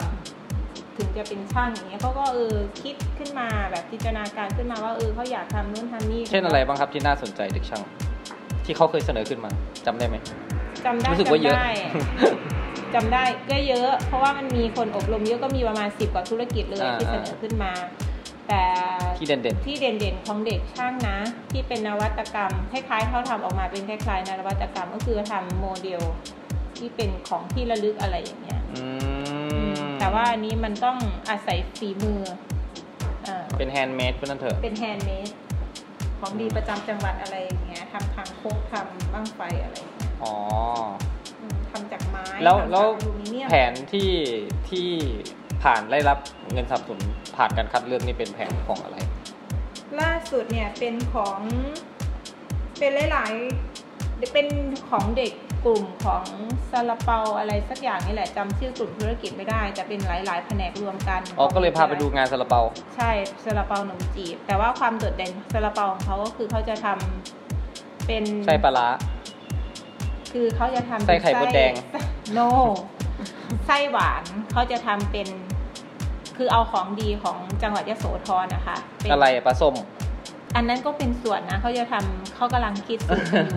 [0.43, 7.84] ำถึงจะเป็นช่างอย่างเงี้ยเขาก็เออคิดขึ้นมาแบบจินตนาการขึ้นมาว่าเออเขาอยากทำนู่นทำนี่เช่นอะไรบ้างครับที่น่าสนใจเด็กช่าง
[8.65, 9.51] ที่เขาเคยเสนอขึ้นมา
[9.86, 10.15] จำได้ไหม
[10.86, 11.71] จำได้รู้สึกว่าเยอะจำได้
[12.95, 17.71] จำได้ก็เยอะ เพราะว่ามันมีคนอบรมเยอะก็มีประมาณสิบกว่าธุรกิจเลยอ่าที่เสนอขึ้นมา
[18.47, 18.63] แต่
[19.19, 21.17] ที่เด่น ที่เด่นๆ ของเด็กช่างนะ
[21.51, 26.01] ที่เป็นนวัตกรรมคล้ายๆเขาทำออกมาเป็นคล้ายๆนวัตกรรมก็คือทำโมเดล
[26.77, 28.84] ที่เป็นของที่ระลึกอะไรอย่างเงี้ยๆอื
[29.79, 30.97] มแต่ว่าอันนี้มันต้อง
[31.29, 32.21] อาศัยฝีมือ
[33.27, 35.29] อ่าเป็น handmade เพื่อนเถอะ เป็น handmade
[36.19, 40.34] ของดีประจำจังหวัดอะไรอย่างเงี้ยทำคางคกทำบ้างไฟอะไรอย่างเงี้ยอ๋อ
[41.41, 44.12] อืมทำจากไม้แล้วทำจากแล้วอลูมิเนียม แผนที่
[44.69, 44.89] ที่
[45.63, 46.17] ผ่านได้รับ
[46.53, 47.01] เงินสนับสนุน
[47.39, 48.97] ผ่านการคัดเลือกนี่เป็นแผนของอะไร
[49.99, 51.39] ล่าสุดเนี่ยเป็นของ
[52.80, 54.47] เป็นหลายๆเป็น
[54.89, 55.34] ของเด็ก
[55.65, 56.23] กลุ่มของ
[56.71, 62.62] ซาลาเปาอะไรสักอย่างนี่แหละจำชื่อกลุ่มธุรกิจไม่ได้แต่เป็นหลายๆแผนกรวมกันอ๋อก็เลยพาไปดูงานซาลาเปา
[62.95, 63.12] ใช่
[63.43, 68.88] ซาลาเปาหนมจีบ แต่ว่าความโดดเด่นซาลาเปาของเขาก็คือเขาจะทำเป็นไส้ปลาร้า
[70.32, 71.73] คือเขาจะทำไส้ไข่มดแดง
[72.34, 72.39] โน
[73.65, 75.28] ไส้หวานเขาจะทำเป็น
[76.41, 79.75] คือเอาของดีของจังหวัดยโสธรนะคะเป็นอะไรปลาส้ม
[80.56, 83.47] อันนั้นก็เป็นส่วนนะเขาจะทำเขากำลังคิดสูตรอยู่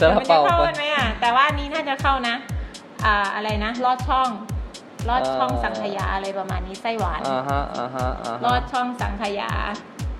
[0.00, 2.36] ต่ลามันจะเปาเข้ากันไหมอะแต่ว่าอันนี้น่าจะเข้านะ
[3.04, 4.28] อ่าอะไรนะลอดช่อง
[5.08, 9.50] ลอดช่องเอ่อสังขยาอะไรประมาณนี้ไส้หวานอ่าฮะอ่าฮะอ่าลอฮะดช่องสังขยา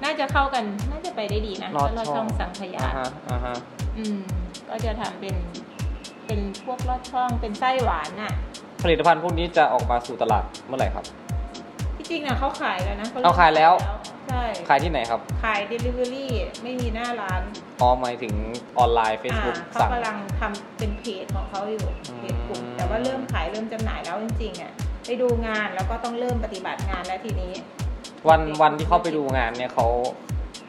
[0.03, 3.55] น่าจะเข้ากัน น่าจะไปได้ดีนะลอดลอดช่ช่อองงสังขยาอ่าฮะอ่าฮะ
[3.99, 4.19] อืม
[4.69, 5.35] ก็จะทำเป็น
[6.27, 8.35] เป็นพวกลอดช่องเป็นไส้หวานน่ะ
[8.83, 11.05] ผลิตภัณฑ์พวกนี้จะออกมาสู่ตลาดเมื่อไหร่ครับ
[11.97, 13.73] ที่จริงอะเขาขายแล้วนะเอาขายแล้ว
[14.29, 16.27] ขใช่ขายที่ไหนครับ ขาย Delivery
[16.63, 17.43] ไม่มีหน้าร้าน
[17.81, 18.33] อ๋อหมายถึง
[18.79, 24.73] ออนไลน์ Facebook อ่าเขาสั่ง กำลังทำเป็นเพจของเขาอยู่อืม เพจกลุ่มแต่ว่าเริ่มขายเริ่มจำหน่ายแล้วจริงๆอะ
[25.07, 27.53] ไปดูงานแล้วก็ต้องเริ่มปฏิบัติงานแล้วทีนี้
[28.29, 29.87] วันวันที่เขาไปดูงานเนี่ยเขา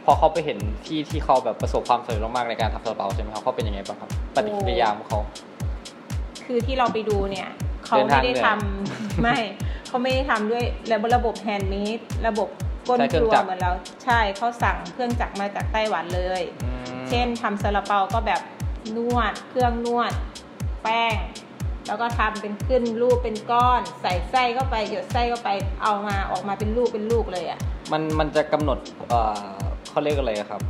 [0.05, 5.19] พอเขาไปเห็นที่ที่เขาแบบประสบความสำเร็จมากๆในการทำซาลาเปาใช่ไหมครับเขาเป็นยังไงบ้างครับ ปฏิกิริยาของเขา
[6.45, 7.49] คือที่เราไปดูเนี่ย
[7.89, 9.37] เขาเดินทาไม่งได้เหนื่อยทำไม่
[9.87, 10.63] เขาไม่ได้ทำด้วย
[11.15, 12.49] ระบบแฮนด์เมดระบบ
[12.87, 13.71] ก้นใช้เคครื่องรัวจักรเหมือนเรา
[14.03, 16.69] ใช่เขาสั่งเครื่องจักรมาจากไต้หวันเลยอื
[17.01, 18.41] มเช่นทำซาลาเปาก็แบบ
[18.97, 20.11] นวด เครื่องนวด
[20.83, 21.15] แป้ง
[21.87, 25.49] แล้วก็ทำเป็นขึ้นรูปเป็นก้อน ใส่ไส้เข้าไปหยดไส้เข้าไป
[25.83, 27.59] เอามาออกมาเป็นลูกเป็นลูกเลยอะ
[27.91, 28.77] มันมันจะกำหนด
[29.09, 29.19] เอ่
[29.53, 29.57] อ
[29.89, 30.61] เขาเรียกอะไรครับ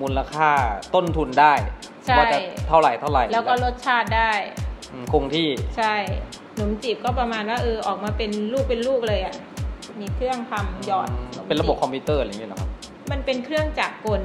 [0.00, 0.50] มูลค่า
[0.94, 1.54] ต้นทุนได้
[2.06, 4.65] ใช่ว่าจะเท่าไหร่เท่าไหร่ แล้วก็รสชาติได้อืม
[5.12, 5.94] คงที่ ใช่
[6.52, 9.34] ขนมจีบก็ประมาณว่าเออออกมาเป็นลูกเป็นลูกเลยอะ
[10.00, 12.70] มีเครื่องทำหยอดขมจีเป็นระบบคอมพิวเตอร์อะไรอย่างเงี้ยเหรอครับ
[13.10, 14.22] มันเป็นเครื่องจักรกล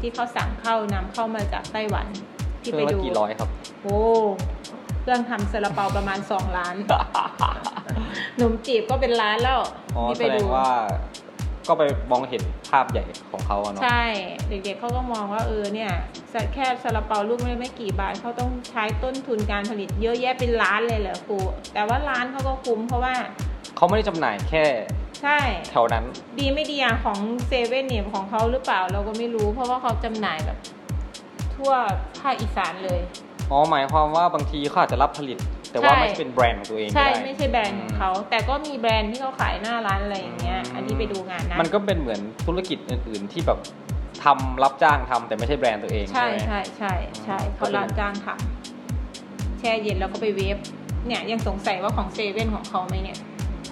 [0.00, 2.06] ที่เขาสั่งเข้านำเข้ามาจากไต้หวัน
[2.62, 3.48] ที่เคไปรื่องละดูกี่ร้อยครับ
[3.82, 3.98] โอ้
[5.02, 6.76] เครื่องทำซาลาเปาประมาณสองล้าน
[8.34, 9.60] ขนมจีบก็เป็นล้านแล้ว
[9.96, 10.68] อ๋อที่แสไปดดูงว่า
[11.68, 14.04] ก็ไปมองเห็นภาพใหญ่ของเขาอะเนาะ ใช่
[14.48, 15.92] เด็กๆเขาก็มองว่าเออเนี่ย
[16.54, 21.38] แค่ซาลาเปาลูกไม่ไม่กี่บาทเขาต้องใช้ต้นทุนการผลิตเยอะแยะเป็นล้านเลยเหรอครู
[21.74, 23.14] แต่ว่าร้านเขาก็คุ้มเพราะว่า
[23.76, 24.64] เขาไม่ได้จำหน่ายแค่
[25.22, 25.38] ใช่
[25.70, 26.04] แถวนั้น
[26.38, 30.58] ดีไม่ดีอะของเซเว่นเนี่ยของเขาหรือเปล่าเราก็ไม่รู้ เพราะว่าเขาจำหน่ายแบบ
[31.54, 31.72] ทั่ว
[32.20, 33.00] ภาคอีสานเลย
[33.50, 35.38] อ๋อหมายความว่าบางทีเขาอาจจะรับผลิต
[35.78, 43.58] แต่ว่าใช่ไม่ใช่เป็นแบรนด์ของตัวเองก็ใช่ได้ไม่ใช่แบรนด์ของเขาแต่ก็มีแบรนด์ที่เขาขายหน้าร้านอะไรอย่างเงี้ยอันนี้ไปดูงานนะมันก็เป็นเหมือนธุรกิจอื่น ๆ ที่แบบ
[44.24, 46.92] ทำรับจ้างทำแต่ไม่ใช่แบรนด์ตัวเองใช่ใช่ไหมใช่ใช่
[47.24, 50.58] ใช่อืมเขารับจ้างทำแช่เย็นแล้วก็ไปเวฟ
[51.06, 53.18] เนี่ยยังสงสัยว่าของเซเว่นของเขาไหมเนี่ย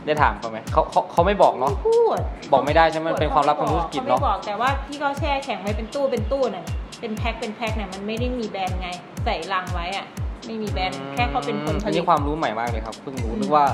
[0.06, 2.16] ได้ถามเขาไหมเขาเขาเขาไม่บอกเนาะไม่พูด
[2.52, 6.66] บอกไม่ได้ใช่ไหมมันเป็นความลับทางธุรกิจเขาเนาะไม่บอกแต่ว่าที่เขาแช่แข็งไว้เป็นตู้เป็นตู้น่ะ
[7.00, 8.88] เป็นแพ็คเป็นแพ็คเนี่ยมันไม่ได้มีแบรนด์ไง
[9.24, 10.06] ใส่ลังไว้อะ
[10.46, 13.66] ไม่มีแบรนด์แค่เขาเป็นคนผอันลินี้ตความรู้ใหม่มากเลยครับเพิ่งรู้อืมนึกว่า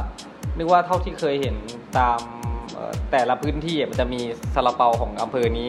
[0.59, 1.57] นึกว่าเท่าที่เคยเห็น
[1.99, 2.21] ตาม
[2.75, 4.21] เอ่อแต่ละพื้นที่อะมันจะมี
[4.55, 5.69] ซาลาเปาของอำเภอนี้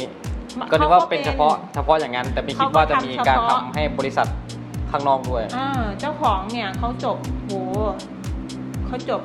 [0.72, 4.28] ก็นึกว่าเป็นเฉพาะเฉพาะอย่างนั้น แต่ไม่คิดว่าจะมีการทำให้บริษัท
[4.92, 7.52] ข้างนอกด้วยอ่าเจ้าของเนี่ยเขาจบโห
[8.88, 9.22] เขาจบ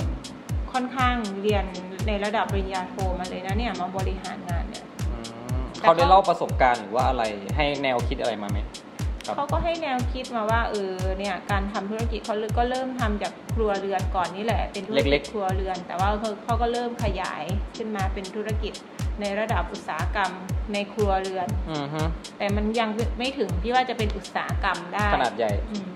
[0.72, 1.64] ค่อนข้างเรียน
[2.06, 5.16] ในระดับปริญญาโทมาเลยนะเนี่ยมาบริหารงานเนี่ยอื
[5.58, 7.22] มแต่เขาได้ก็เล่าประสบการณ์หรือว่าอะไร
[7.56, 8.87] ให้แนวคิดอะไรมาไหมครับ
[9.36, 17.42] เขาก็ให้แนวคิดมาว่าเออเนี่ยการทำธุรกิจเขาก็เริ่มทำจากครัวเรือนก่อนนี่แหละ เป็นธุรกิจครัวเรือน แต่ว่าเขาเขาก็เริ่มขยาย
[17.76, 18.72] ขึ้นมาเป็นธุรกิจ
[19.20, 20.32] ในระดับอุตสาหกรรม
[20.72, 22.02] ในครัวเรือนอือฮึ
[22.38, 25.88] แต่มันยังไม่ถึงที่ว่าจะเป็นอุตสาหกรรมได้ ขนาดใหญ่อืม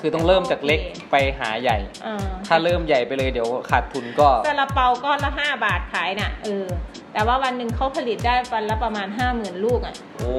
[0.00, 6.66] คือต้องเริ่มจากเล็กโอเคไปหาใหญ่เออถ้าเริ่มใหญ่ไปเลยเดี๋ยวขาดทุนก็ซาลาเปาก้อนละห้าบาทขายน่ะเออ
[7.12, 10.30] แต่ว่าวันหนึ่งเขาผลิตได้วันละประมาณห้าหมื่นลูกอะ โอ้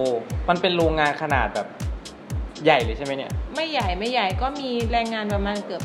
[0.50, 1.68] มันเป็นโรงงานขนาดแบบ
[2.66, 5.82] ใหญ่เลยใช่ไหมเนี่ยไม่ใหญ่ไม่ใหญ่ก็มีแรงงานประมาณเกือบ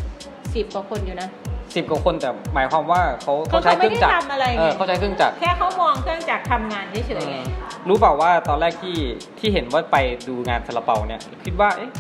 [0.55, 1.29] สิบกว่าคนอยู่นะ
[1.75, 7.39] สิบกว่าคนแต่หมายความว่าเขาเขาเขาใช้เครื่องจักรไม่ได้ทำอะไรไงเออเขาใช้เครื่องจักรแค่เขามองเครื่องจักรทำงานเฉยๆไง
[7.89, 8.99] รู้เปล่าว่าตอนแรกที่
[9.39, 9.97] ที่เห็นว่าไป
[10.29, 11.91] ดูงานซาลาเปาเนี่ยคิดว่าเอ๊ะ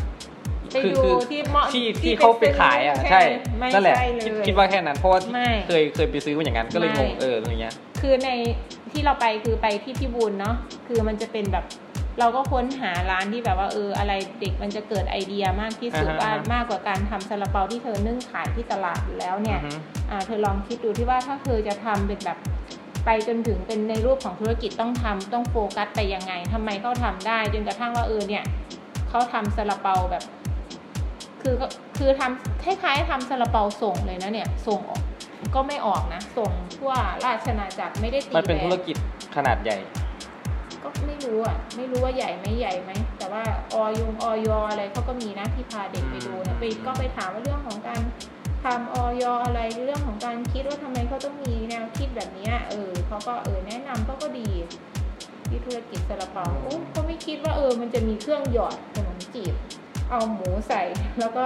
[0.72, 3.20] ไปคือดูคือที่เหมาะที่ที่เขาไปขายอะใช่
[3.58, 8.30] ไม่นั่นแหละใช่เลคิดยคิดว่าแค่นั้นเพราะว่าที่ไม่เคยเคยไปซื้อมาอย่างนั้นก็เลยไม่งงเอออะไรเงี้ยคือใน
[8.92, 10.54] ที่เราไปคือไปที่พิบูลเนาะ
[10.86, 11.64] คือมันจะเป็นแบบ
[12.18, 19.78] เราก็ค้นหาร้านที่แบบว่าเอออะไรเด็กมันจะเกิดไอเดียมากที่สุดอ่าฮะว่าอ่าฮะ มากกว่าการทำซาลาเปาที่เธอนึ่งขายที่ตลาดอยู่แล้วเนี่ย อือฮึ
[20.10, 22.38] อ่าเธอลองคิดดูที่ว่าถ้าเธอจะทำเป็นแบบ
[23.04, 28.44] ไปจนถึงเป็นในรูปของธุรกิจต้องทำต้องโฟกัสไปยังไงทำไมเขาทำได้จนกระทั่งว่าเออเนี่ย
[29.08, 30.24] เขาทำซาลาเปาแบบ
[31.42, 31.66] คือก็
[31.98, 35.02] คือทำคล้ายๆทำซาลาเปาส่งเลยนะเนี่ย ส่งออก
[35.54, 36.92] ก็ไม่ออกนะ ส่งทั่ว
[37.24, 38.96] ราชอาณาจักรไม่ได้ตีมันเป็นแบธุรกิจ
[39.36, 39.76] ขนาดใหญ่
[40.84, 43.42] ก็ไม่รู้อะไม่รู้ว่าใหญ่ไหมใหญ่ไหมแต่ว่า
[43.74, 48.02] ออยงออยอะไรเขาก็มีนะที่พาเด็กไปดูนะไปก็ไปถามว่าเรื่องของการ
[48.64, 54.48] ทำออยอะไรเรื่องของการคิดว่าทำไมเขาต้องมีแนวคิดแบบเนี้ยเออเขาก็เออแนะนำเขาก็ดี
[55.48, 59.54] ที่ธุรกิจซาลาเปาโอ้เขาไม่คิดว่าเออ มันจะมีเครื่องหยอดขนมจีบ
[60.10, 60.82] เอาหมูใส่
[61.20, 61.44] แล้วก็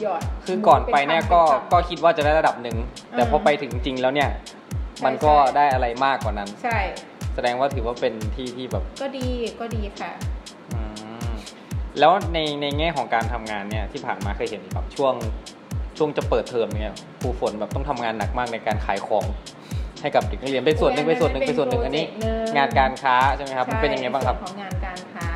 [0.00, 2.76] หยอด คือก่อนไปเนี่ยก็ป็คำก็คิดว่าจะได้ระดับหนึ่ง
[3.10, 4.30] แต่พออ่าไปถึงจริงแล้วเนี่ย
[4.96, 7.09] ใช่มันก็ใช่ได้อะไรมากกว่านั้น ใช่แส
[7.46, 9.26] ดงว่าถือว่าเป็นที่ที่แบบก็ดี
[9.60, 10.10] ก็ดีค่ะ
[10.74, 10.80] อื
[11.28, 11.30] ม
[11.98, 15.14] แล้วในในแง่ของการทำงานเนี่ยที่ผ่านมาเคยเห็นแบบช่วง
[15.98, 19.24] ช่วงจะเปิดเทอมเนี่ยครูฝนแบบต้องทำงานหนักมากในการขายของ
[20.02, 25.26] ให้กับเด็กนักเรียนเป็นส่วนหนึ่งเป็นส่วนหนึ่งเป็นส่วนหนึ่งอันนี้ เป็นโปรเจกต์หนึ่งงานการค้าใช่ไหมครับมันเป็นยังไงบ้างครับ ใช่ส่วนของงานการค้า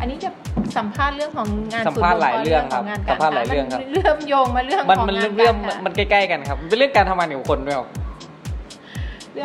[0.00, 0.30] อันนี้จะ
[0.76, 7.88] สัมภาษณ์เรื่องของงานสัมภาษณ์หลายเรื่องครับส่วนขงงนกสัมภาษณ์หลายเรื่องครับ มันเริ่มโยงมาเรื่องมันของมันงานเรื่องการค้ามันใกล้ๆกันครับมันเป็นเรื่องการทำงานของคนด้วยครับ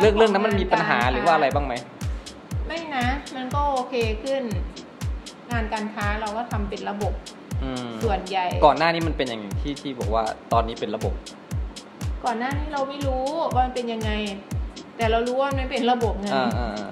[0.00, 1.74] เรื่องเรื่องนั้นมันมีปัญหาหรือว่าอะไรบ้างไหม
[2.72, 3.06] ไม่นะ
[3.36, 3.94] มันก็โอเค
[4.24, 4.42] ขึ้น
[5.50, 7.14] งานการค้าเราก็ทำเป็นระบบ
[7.62, 11.14] อืมส่วนใหญ่ ก่อนหน้านี้มันเป็นอย่างที่ที่บอกว่าตอนนี้เป็นระบบ
[12.24, 13.22] ก่อนหน้านี้เราไม่รู้
[13.54, 14.10] ว่ามันเป็นยังไง
[14.96, 16.90] แต่เรารู้ว่ามันเป็นระบบไงอ่าอ่าอ่า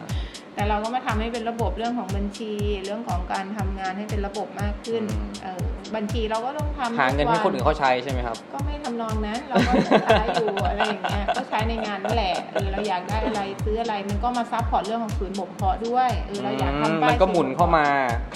[0.58, 2.52] แต่เราก็มาทำให้เป็นระบบเรื่องของบัญชี
[2.84, 5.62] เรื่องของการทำงานให้เป็นระบบมากขึ้นอืมเออ
[5.96, 9.72] บัญชีเราก็ต้องทำหาเงินให้ทุกคนอื่นเขาใช้ใช่ไหมครับ ก็ไม่ทำนองนั้นเราก็
[10.06, 17.86] ใช้อยู่อะไรอย่างเงี้ยก็ใช้ในงานนั่นแหละเออเราอยากได้อะไรซื้ออะไรมันก็มา support เรื่องของศูนย์บ่มเพาะด้วยเออเราอยากทำป้ายมันก็หมุนเข้ามา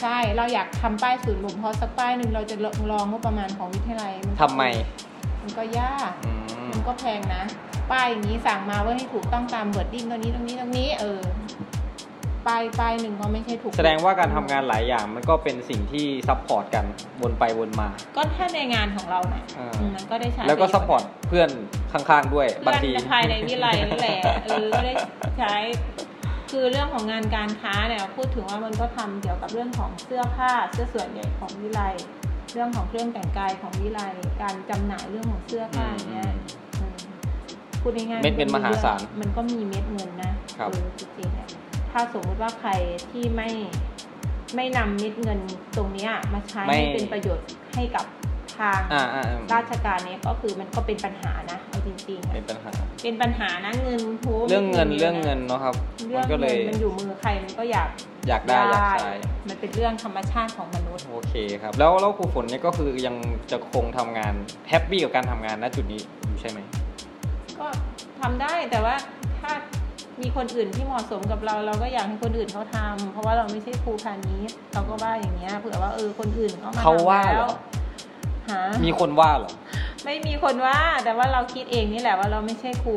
[0.03, 2.57] ใช่เราอยากทำป้ายศูนย์บ่มเพาะสักป้ายหนึ่งเราจะ
[2.93, 4.63] ลองงบประมาณของวิทยาลัยนก็ทำไม
[5.43, 7.45] มันก็ยากอืมมันก็แพงนะ
[7.93, 11.21] ป้ายอย่างนี้สั่งมาว่าให้ถูกต้องตาม branding ตรงนี้ตรงนี้ตรงนี้เออ
[12.47, 16.85] ป้ายป้ายหนึ่งก็ไม่ใช่ถูกแสดงว่าการทำงานหลายอย่างมันก็เป็นสิ่งที่ support กัน
[17.23, 21.49] วนไปวนมา ก็ถ้าในงานของเราเนี่ยอ่า มันก็ได้ใช้แล้วก็ปะโยชน์ supportอร์ตเพื่อน
[21.93, 24.95] ข้างๆด้วยบางที เพื่อนภายในวิไลนั่นแหละเออก็ได้
[25.39, 25.55] ใช้
[26.51, 31.81] คือเรื่องของงานการค้าเนี่ยพูดถึงว่ามันก็ทำเกี่ยวกับเรื่องของเสื้อผ้าเสื้อส่วนใหญ่ของวิไล
[32.53, 34.01] เรื่องของเครื่องแต่งกายของวิไล
[34.43, 36.27] การจำหน่ายเรื่องของเสื้อผ้าอย่างเนี่ย
[36.81, 36.97] อืม
[37.83, 41.49] พูดง่ายๆเม็ดเงินมหาศาลมันก็มีเม็ดเงินนะครับ เออจริงๆเนี่ย
[41.93, 42.71] ถ้าสมมติว่าใคร
[43.11, 43.51] ที่ไม่
[44.57, 45.41] ไม่นำเม็ดเงิน
[45.77, 48.07] ตรงเนี้ยมาใช้ไม่ให้เป็นประโยชน์ให้กับ
[48.59, 52.73] ทางอ่าอ่าอ่าราชการเนี่ยก็คือมันก็เป็นปัญหานะเอาจริงๆอะเป็นปัญหา
[53.03, 55.75] เป็นปัญหานะเงินโหเรื่องเงินอะเรื่องเงินเนาะครับ
[56.09, 57.89] เรื่มัอนงก็เลเงิยนมันอยู่มือใครมันก็อยาก
[58.29, 59.13] อยากได้อยากใช้
[59.49, 63.17] มันเป็นเรื่องธรรมชาติของมนุษย์โอเคครับ แล้วแล้วครูฝนเนี่ยก็คือยัง
[63.51, 64.35] จะคงทำงาน
[64.69, 66.59] happy กับการทำงานณจุดนี้อยู่ใช่ไหม
[67.59, 67.67] ก็
[68.21, 68.95] ทำได้แต่ว่า
[69.41, 69.53] ถ้า
[70.21, 77.55] มีคนอื่นที่เหมาะสมกับเราเราก็อยากให้คนอื่นเขาทำเพราะว่าเราไม่ใช่ครูพาณิชย์เราก็ว่าอย่างเงี้ยเผื่อว่าเออคนอื่นเขามาเขาว่าทำเหรแล้วอ
[78.49, 79.53] หามีคนว่าเหรอ
[80.05, 82.95] ไม่มีคนว่าแต่ว่าเราคิดเองนี่แหละว่าเราไม่ใช่ครู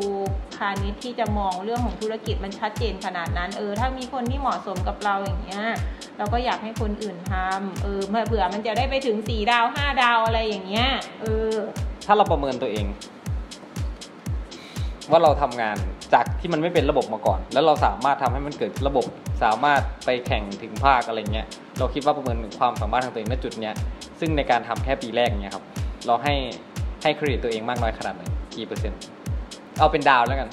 [0.58, 5.66] พาณิชย์ที่จะมองเรื่องของธุรกิจมันชัดเจนขนาดนั้น เออ ถ้ามีคนที่เหมาะสมกับเราอย่างเงี้ย
[6.18, 10.88] เราก็อยากให้คนอื่นทำเออเมื่อเผื่อมันจะได้ไปถึงสี่ดาวห้าดาวอะไรอย่างเงี้ย
[11.22, 11.52] เออ
[12.06, 12.86] ถ้าเราประเมินตัวเอง
[15.12, 15.78] ว่าเราทำงาน
[16.14, 19.06] จากที่มันไม่เป็นระบบมาก่อน แล้วเราสามารถทำให้มันเกิดระบบ
[19.44, 21.48] สามารถไปแข่งถึงภาคอะไรเงี้ย
[21.80, 23.76] เราคิดว่าประเมินความสามารถของตัวเองณจุดเนี้ย
[24.20, 25.66] ซึ่งในการทำแค่ปีแรกเนี้ยครับ
[26.06, 26.36] เราให้
[27.04, 28.24] ให้เครดิตตัวเองมากน้อยขนาดไหน
[28.56, 29.00] กี่เปอร์เซ็นต์
[29.80, 30.50] เอาเป็นดาวแล้วกัน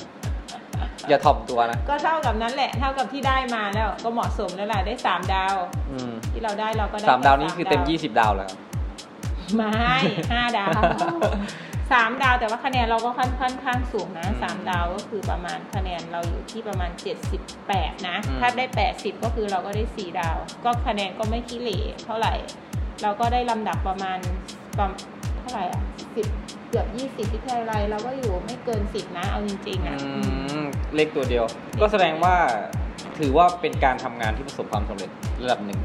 [1.08, 5.54] อย่าถ่อมตัวนะ ก็เท่ากับนั้นแหละ เท่ากับที่ได้มาแล้ว ก็เหมาะสมแล้วแหละได้สามดาว
[5.90, 8.58] อืมที่เราได้เราก็ได้สามดาวนี้คือเต็มสายี่สิบดาวแล้วครับ
[9.56, 9.72] ไม่
[10.32, 10.70] ห้าดาว
[11.92, 22.34] สามดาวแต่ว่าคะแนนเราก็ค่อนค่อนข้างสูงนะอืมสามดาวก็คือประมาณคะแนนเราอยู่ที่ประมาณเจ็ดสิบแปดนะอืมถ้าได้แปดสิบก็คือเราก็ได้สี่ดาว ก็คะแนนก็ไม่ขี้เหร่เท่าไหร่
[23.02, 24.18] เราก็ได้ลำดับประมาณ
[24.78, 25.00] ประมาณ
[25.40, 25.82] เท่าไหร่อะ
[26.16, 26.26] สิบ
[26.68, 30.64] เกือบยี่สิบวิทยาลัยเราก็อยู่ไม่เกินสิบนะเอาจริงๆอะอือืมม
[30.94, 31.44] เลขตัวเดียว
[31.80, 32.34] ก็แสดงว่า
[33.18, 35.10] ถือว่าเป็นการทำงานที่ประสบความสำเร็จ
[35.42, 35.78] ระดับหนึ่ง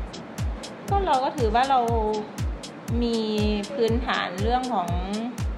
[0.89, 1.79] ก็เราก็ถือว่าเรา
[3.03, 3.17] มี
[3.75, 4.89] พื้นฐานเรื่องของ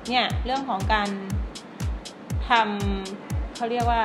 [0.10, 1.10] เนี่ยเรื่องของการ
[2.50, 4.04] ทำเขาเรียกว่า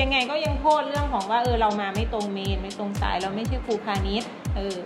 [0.00, 4.76] ยังไงก็ยังโทษเรื่องของว่าเออเรามาไม่ตรงเมนไม่ตรงสายเราไม่ใช่ครูพาณิชย์เออ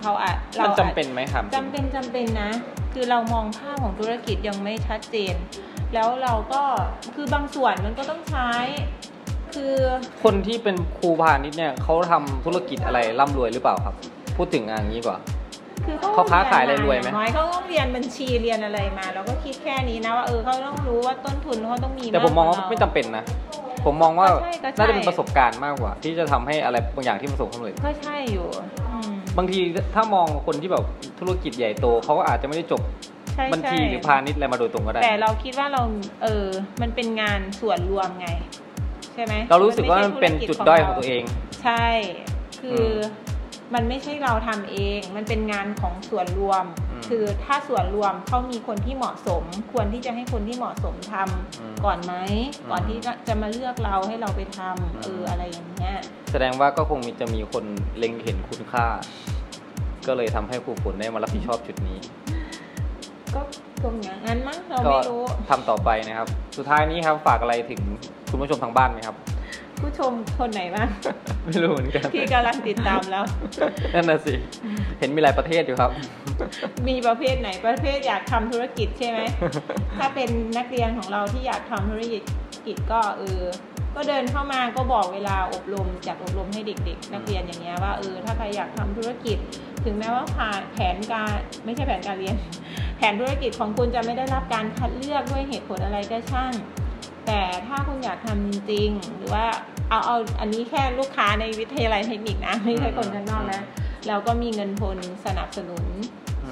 [0.00, 2.50] เขาอาจเรามันอาจจำเป็นไหมครับจำเป็นจำเป็นนะ
[2.92, 5.34] คือเรามองภาพของธุรกิจยังไม่ชัดเจน
[5.94, 6.62] แล้วเราก็
[7.14, 8.50] คือบางส่วนมันก็ต้องใช้
[9.54, 9.74] คือ
[10.24, 13.94] คนที่เป็นครูพาณิชย์เนี่ยเขาทำธุรกิจอะไรร่ำรวยหรือเปล่าครับ
[14.36, 15.18] พูดถึงอย่างนี้ดีกว่า
[15.86, 23.24] คือเขาค้าขายอะไรรวยไหมน้อยเขาต้องเรียนบัญชีเรียนอะไรมา เราก็คิดแค่นี้นะว่าเออเขาต้องรู้ว่าต้นทุนเขาต้องมีแต่ผมมองว่ากกเรไม่จำเป็นนะ
[23.84, 28.46] ผมมองว่าก็ใช่ก็ใช่น่าจะเป็นประสบการณ์มากกว่า ที่จะทำให้อะไรบางอย่างที่ประสบความสำเร็จก็ใช่อยู่
[28.90, 29.60] อืมบางที
[29.94, 30.84] ถ้ามองคนที่แบบ
[31.18, 32.82] ธุรกิจใหญ่โตเขาก็อาจจะไม่ได้จบ
[33.34, 35.82] ใช่บัญชีใช่หรือพาณิชย์อะไรมาโดยตรงก็ได้ แต่เราคิดว่าเรา
[36.22, 36.46] เออ
[36.82, 38.28] มันเป็นงานส่วนรวมไง
[39.14, 41.22] ใช่ไหมเรารู้สึกว่ามันเป็นจุดด้อยของตัวเอง
[41.62, 41.84] ใช่
[42.60, 43.25] คืออ
[43.74, 52.14] มันไม่ใช่เราทำเอง มันเป็นงานของส่วนรวมอืมคือถ้าส่วนรวมเขามีคนที่เหมาะสม ควรที่จะให้คนที่เหมาะสมทำอืมก่อนไหม
[52.60, 52.98] อืมก่อนที่
[53.28, 55.96] จะมาเลือกเราให้เราไปทำอืมเอออะไรอย่างเงี้ย
[56.32, 57.64] แสดงว่าก็คงมีจะมีคน
[57.98, 58.86] เล็งเห็นคุณค่า
[60.06, 61.98] ก็เลยทำให้ครูฝนได้มารับผิดชอบจุดนี้
[63.34, 63.40] ก็
[63.82, 67.80] ตรงอย่างนั้นมั้งเราก็ไม่รู้ทำต่อไปนะครับ สุดท้ายนี้ครับฝากอะไรถึง
[68.30, 69.16] คุณผู้ชมทางบ้านไหมครับ
[69.82, 70.88] ผู้ชมคนไหนบ้าง
[71.44, 73.24] ไม่รู้เหมือนกันที่กำลังติดตามแล้ว
[73.94, 74.34] นั่นน่ะสิ
[74.98, 75.90] เห็นมีหลายประเทศอยู่ครับ
[76.88, 79.20] มีประเภทไหนประเภทอยากทำธุรกิจใช่ไหม
[79.98, 83.42] ถ้าเป็นนักเรียนของเราที่อยากทำธุรกิจก็เออ
[83.96, 89.38] ก็เดินเข้ามาก็บอกเวลาอบรมจากอบรมให้เด็ก ๆ นักเรียนอย่างเงี้ยว่าเออถ้าใครอยากทำธุรกิจ
[89.84, 91.30] ถึงแม้ว่าผ่านแผนการ
[91.64, 92.36] ไม่ใช่แผนการเรียน
[92.96, 96.52] แผนธุรกิจของคุณจะไม่ได้รับการคัดเลือกด้วยเหตุผลอะไรก็ช่าง
[97.26, 99.46] แต่ถ้าคุณอยากทำจริงๆหรือว่า
[99.90, 103.62] เอาเอาอันนี้แค่ลูกค้าในวิทยาลัยเทคนิคนะไม่ใช่คนข้างนอกนะ
[104.08, 105.84] เราก็มีเงินทุนสนับสนุน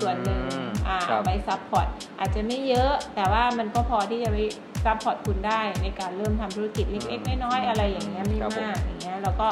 [0.01, 1.86] ส่วนหนึ่งอืมอ่าครับไว้ support
[2.18, 4.39] อาจจะไม่เยอะ แต่ว่ามันก็พอที่จะไป
[4.84, 9.49] support คุณได้ในการเริ่มทำธุรกิจเล็กๆน้อยๆอะไรอย่างเงี้ยไม่ครับผมมากอย่างเงี้ยเราก็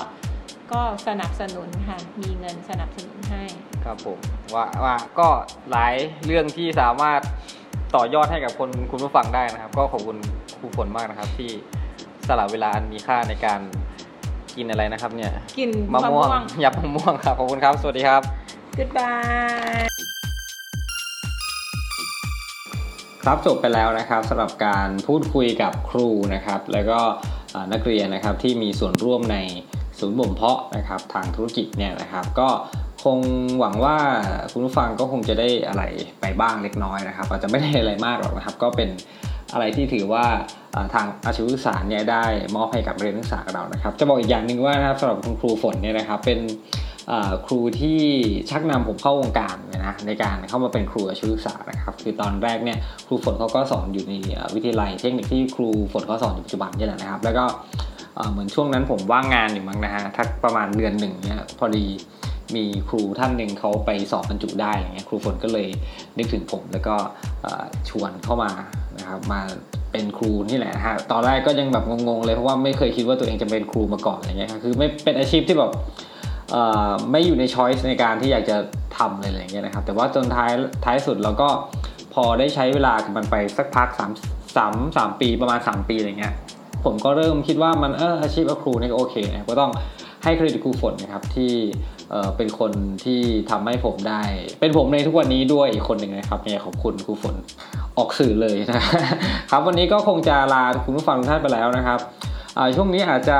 [0.73, 3.43] ก็สนับสนุนค่ะ มีเงินสนับสนุนให้
[3.85, 4.19] ครับผม
[4.55, 5.29] ว่าว่าก็
[5.71, 5.95] หลาย
[6.25, 7.21] เรื่องที่สามารถ
[7.97, 10.17] ต่อยอดให้กับคนคุณผู้ฟังได้นะครับ ก็ขอบคุณ
[10.63, 11.51] ครูฝนมากนะครับ ที่
[12.29, 13.61] สละเวลาอันมีค่าในการ
[14.57, 18.23] กินอะไรนะครับ เนี่ยกินมะม่วงยำมะม่วงครับขอบคุณครับ สวัสดีครับ
[18.79, 19.87] goodbye
[23.25, 27.01] ครับจบไปแล้วนะครับสำหรับการพูดคุยกับครูนะครับ แล้วก็
[27.55, 29.37] อ่านักเรียนนะครับที่มีส่วนร่วมใน
[29.99, 32.49] ศูนย์บ่มเพาะนะครับ ทางธุรกิจเนี่ยนะครับ ก็
[33.05, 33.19] คง
[33.61, 33.97] หวังว่า
[34.53, 35.83] คุณผู้ฟังก็คงจะได้อะไร
[36.21, 38.89] ไปบ้างเล็กน้อยนะครับ อาจจะไม่ได้อะไรมากหรอกนะครับ ก็เป็น
[39.53, 40.25] อะไรที่ถือว่า
[40.95, 42.25] ทางอาชีวศึกษาเนี่ยได้
[42.57, 46.41] มอบให้กับเรียนนักศึกษาเรานะครับ จะบอกอีกอย่างหนึ่งว่านะครับสำหรับคุณครูฝนเนี่ยนะครับเป็น
[47.47, 48.01] ครูที่
[48.51, 54.15] ชักนำผมเข้าวงการเนี่ยนะในการเข้ามาเป็นครูอาชีวศึกษานะครับคือตอนแรกเนี่ยครูฝนเขาก็สอนอยู่ใน
[54.55, 57.45] วิทยาลัยเทคนิคที่ครูฝนเขาสอนอยู่ปัจจุบันนี่แหละนะครับ แล้วก็
[58.33, 61.87] เหมือนช่วงนั้นผมว่างงานอยู่มั้งนะฮะทักประมาณเดือนหนึ่งเนี่ยพอดี
[62.55, 65.69] มีครูท่านหนึ่งเขาไปสอบบรรจุได้อะไรเงี้ยครูฝนก็เลย
[66.19, 66.97] นึกถึงผมแล้วก็
[67.89, 68.51] ชวนเข้ามา
[69.03, 69.41] นะครับมา
[69.93, 75.73] เป็นครูนี่แหละนะฮะตอนแรกก็ยังแบบงงๆเลยเพราะว่าไม่เคยคิดว่าตัวเองจะเป็นครูมาก่อนอะไรเงี้ยครับคือไม่เป็นอาชีพที่แบบ
[77.11, 78.57] ไม่อยู่ในช้อยส์ในการที่อยากจะ
[78.99, 80.51] ทำอะไรอย่างเงี้ยนะครับแต่ว่าจนท้าย
[80.85, 81.49] ท้ายสุดเราก็
[82.15, 86.35] พอได้ใช้เวลากับมันไปสักพัก3 3 3ปีประมาณ 3 ปีอะไรเงี้ย
[86.85, 89.73] ผมก็เริ่มคิดว่ามันเอออาชีพครูนี่ก็โอเคนะก็ต้อง
[90.25, 91.53] ให้เครดิตครูฝนนะครับที่
[92.37, 92.73] เป็นคน
[93.05, 94.23] ที่ทำให้ผมได้
[94.61, 97.35] เป็นผมในทุกวันนี้ด้วยอีกคนหนึ่งนะครับเนี่ยขอบคุณครูฝน
[97.99, 98.83] ออกสื่อเลยนะ
[99.51, 102.01] ครับวันนี้ก็คงจะลาคุณผู้ฟังทุกท่านไปแล้วนะครับ
[102.77, 103.39] ช่วงนี้อาจจะ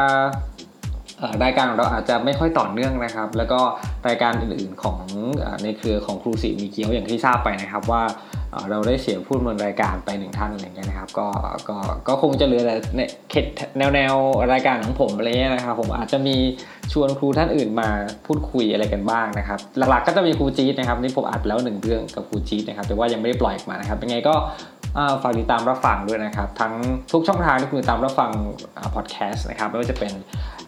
[1.45, 3.61] รายการของเราอาจจะไม่ค่อยต่อเนื่องนะครับ แล้วก็
[4.09, 4.99] รายการอื่นๆของ
[5.45, 8.03] อในเครือของครูสีมีเกียวอย่างที่ทราบไปนะครับว่า
[8.71, 11.29] เราได้เสียผู้ดำเนินรายการไปหนึ่งท่านอะไรเงี้ยนะครับก็
[11.69, 11.77] ก็
[12.09, 12.75] ก็คงจะเหลือแต่
[13.31, 13.47] เขต
[13.79, 14.15] แนวแนว
[14.53, 16.37] รายการของผมอะไรเงี้ยนะครับผมอาจจะมี
[16.93, 17.89] ชวนครูท่านอื่นมา
[18.27, 24.35] พูดคุยอะไรกันบ้างนะครับ หลักๆก็จะมีครูจี๊ดนะครับนี่ผมอัดไปแล้วหนึ่งเรื่องกับครูจี๊ดนะครับแต่ว่ายังไม่ได้ปล่อยออกมานะครับยังไงก็
[25.23, 26.73] ฝากติดตามรับฟังด้วยนะครับ ทั้ง
[27.13, 28.31] ทุกช่องทางที่คุณติดตามรับฟัง
[28.95, 30.13] พอดแคสต์นะครับไม่ว่าจะเป็น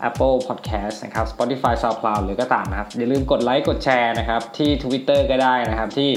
[0.09, 6.11] Apple Podcast นะครับ Spotify SoundCloud หรือก็ตามนะครับ อย่าลืมกดไลค์กดแชร์นะครับ ที่ Twitter ก็ได้นะครับ ที่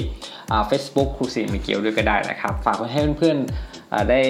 [0.69, 4.21] Facebook ครูสีมิเกียวด้วยก็ได้นะครับ ฝากไว้ให้เพื่อนๆได้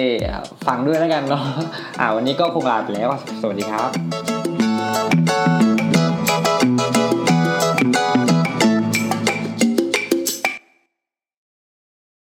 [0.66, 1.42] ฟังด้วยแล้วกันเนาะ
[2.00, 5.47] อ่าวันนี้ก็คงลาไปแล้ว สวัสดีครับ